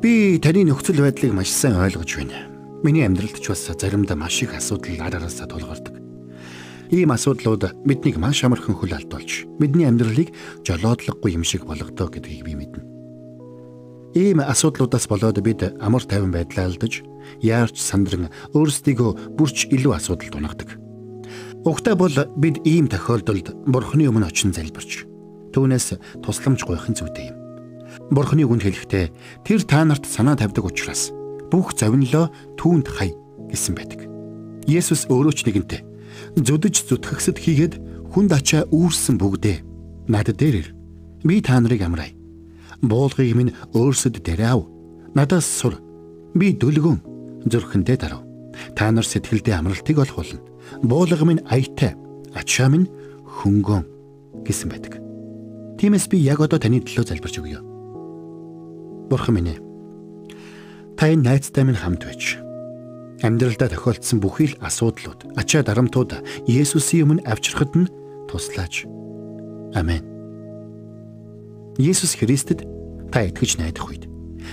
Би 0.00 0.40
таны 0.40 0.64
нөхцөл 0.64 1.04
байдлыг 1.04 1.36
маш 1.36 1.52
сайн 1.52 1.76
ойлгож 1.76 2.08
байна. 2.16 2.48
Миний 2.80 3.04
амьдралд 3.04 3.36
ч 3.36 3.52
бас 3.52 3.68
заримдаа 3.68 4.16
маш 4.16 4.40
их 4.40 4.56
асуудал 4.56 4.96
арараасаа 4.96 5.44
тулгардаг. 5.44 6.07
Ийм 6.88 7.12
асуудлууд 7.12 7.84
биднийг 7.84 8.16
маш 8.16 8.40
амархан 8.44 8.72
хөл 8.72 8.96
алдуулж, 8.96 9.44
бидний 9.60 9.84
амьдралыг 9.84 10.32
жолоодлогогүй 10.64 11.36
юм 11.36 11.44
шиг 11.44 11.68
болгодог 11.68 12.16
гэдгийг 12.16 12.48
би 12.48 12.56
мэднэ. 12.56 12.80
Ийм 14.16 14.40
асуудлуудаас 14.40 15.04
болоод 15.04 15.36
бид 15.44 15.68
амар 15.84 16.00
тайван 16.08 16.32
байдлаа 16.32 16.72
алдаж, 16.72 17.04
яарч 17.44 17.76
сандран 17.76 18.32
өөрсдийгөө 18.56 19.36
бүрч 19.36 19.68
илүү 19.68 19.92
асуудалд 20.00 20.32
унгадаг. 20.40 20.80
Угтаа 21.68 21.92
бол 21.92 22.16
бид 22.40 22.56
ийм 22.64 22.88
тохиолдолд 22.88 23.52
Бурхны 23.68 24.08
өмнө 24.08 24.32
очин 24.32 24.56
залбирч, 24.56 25.04
түүнээс 25.52 25.92
тусламж 26.24 26.64
гуйхын 26.64 26.96
зүйтэй 26.96 27.28
юм. 27.28 27.36
Бурхны 28.08 28.48
үгэнд 28.48 28.64
хэлэхдээ 28.64 29.06
тэр 29.44 29.60
та 29.68 29.84
нарт 29.84 30.08
санаа 30.08 30.40
тавьдаг 30.40 30.64
учраас 30.64 31.12
бүх 31.52 31.76
завинлоо 31.76 32.32
түүнд 32.56 32.88
хай 32.88 33.12
гэсэн 33.52 33.76
байдаг. 33.76 34.08
Есүс 34.64 35.04
өөрөө 35.12 35.36
ч 35.36 35.44
нэгэнтээ 35.44 35.87
зүдэж 36.36 36.74
зүтгэгсэд 36.88 37.36
хийгээд 37.38 37.74
хүнд 38.14 38.30
ачаа 38.32 38.62
үүрсэн 38.72 39.16
бүгдээ 39.20 39.56
над 40.08 40.32
дээр 40.32 40.56
ир. 40.64 40.68
Би 41.24 41.40
та 41.42 41.60
нарыг 41.60 41.82
амраа. 41.82 42.10
Буулгыг 42.80 43.34
минь 43.34 43.54
өөрсөд 43.74 44.22
дээрээ 44.22 44.50
ав. 44.54 44.66
Надаас 45.14 45.46
сур. 45.46 45.78
Би 46.34 46.54
дөлгөн 46.54 47.02
зүрхэндээ 47.46 47.96
дарав. 47.98 48.22
Та 48.74 48.90
нар 48.90 49.04
сэтгэлдээ 49.04 49.58
амралтыг 49.58 49.98
олох 49.98 50.16
болно. 50.22 50.40
Буулга 50.82 51.24
минь 51.24 51.44
аятай, 51.48 51.94
ачаа 52.34 52.68
минь 52.68 52.88
хөнгөн 53.26 53.84
гэсэн 54.46 54.68
байдаг. 54.70 54.98
Тиймээс 55.78 56.08
би 56.10 56.18
яг 56.22 56.40
одоо 56.40 56.58
таны 56.58 56.82
төлөө 56.82 57.06
залбирч 57.06 57.38
өгье. 57.38 57.62
Бурхан 59.10 59.34
минь 59.38 59.52
ээ. 59.54 59.58
Та 60.98 61.06
энэ 61.10 61.22
найзтай 61.22 61.64
минь 61.64 61.78
хамт 61.78 62.02
байж. 62.02 62.47
Амьдралдаа 63.18 63.66
тохиолдсон 63.66 64.22
бүхий 64.22 64.54
л 64.54 64.58
асуудлууд, 64.62 65.34
ачаа 65.34 65.66
дарамтууд 65.66 66.22
Есүсийн 66.46 67.18
өмнө 67.18 67.26
авчрахад 67.26 67.74
нь 67.74 67.90
туслаач. 68.30 68.86
Амен. 69.74 70.06
Есүс 71.82 72.14
Христэд 72.14 72.62
та 73.10 73.26
итгэж 73.26 73.58
найдах 73.58 73.90
үед 73.90 74.06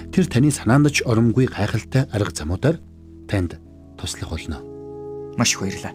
тэр 0.09 0.25
таны 0.25 0.49
санаанд 0.49 0.89
ч 0.89 1.05
оромгүй 1.05 1.45
гайхалтай 1.45 2.09
арга 2.09 2.33
замуудаар 2.33 2.81
танд 3.29 3.61
туслах 4.01 4.33
болно. 4.33 4.65
Маш 5.37 5.53
их 5.53 5.61
баярлалаа. 5.61 5.93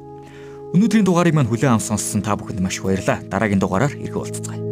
Өнөөдрийн 0.70 1.02
дугаарыг 1.02 1.34
маань 1.34 1.50
хүлээн 1.50 1.74
авсан 1.74 1.98
сонссон 1.98 2.22
та 2.22 2.38
бүхэнд 2.38 2.62
маш 2.62 2.78
их 2.78 2.86
баярлалаа. 2.86 3.18
Дараагийн 3.26 3.58
дугаараар 3.58 3.98
иргэ 3.98 4.14
уулзцгаая. 4.14 4.69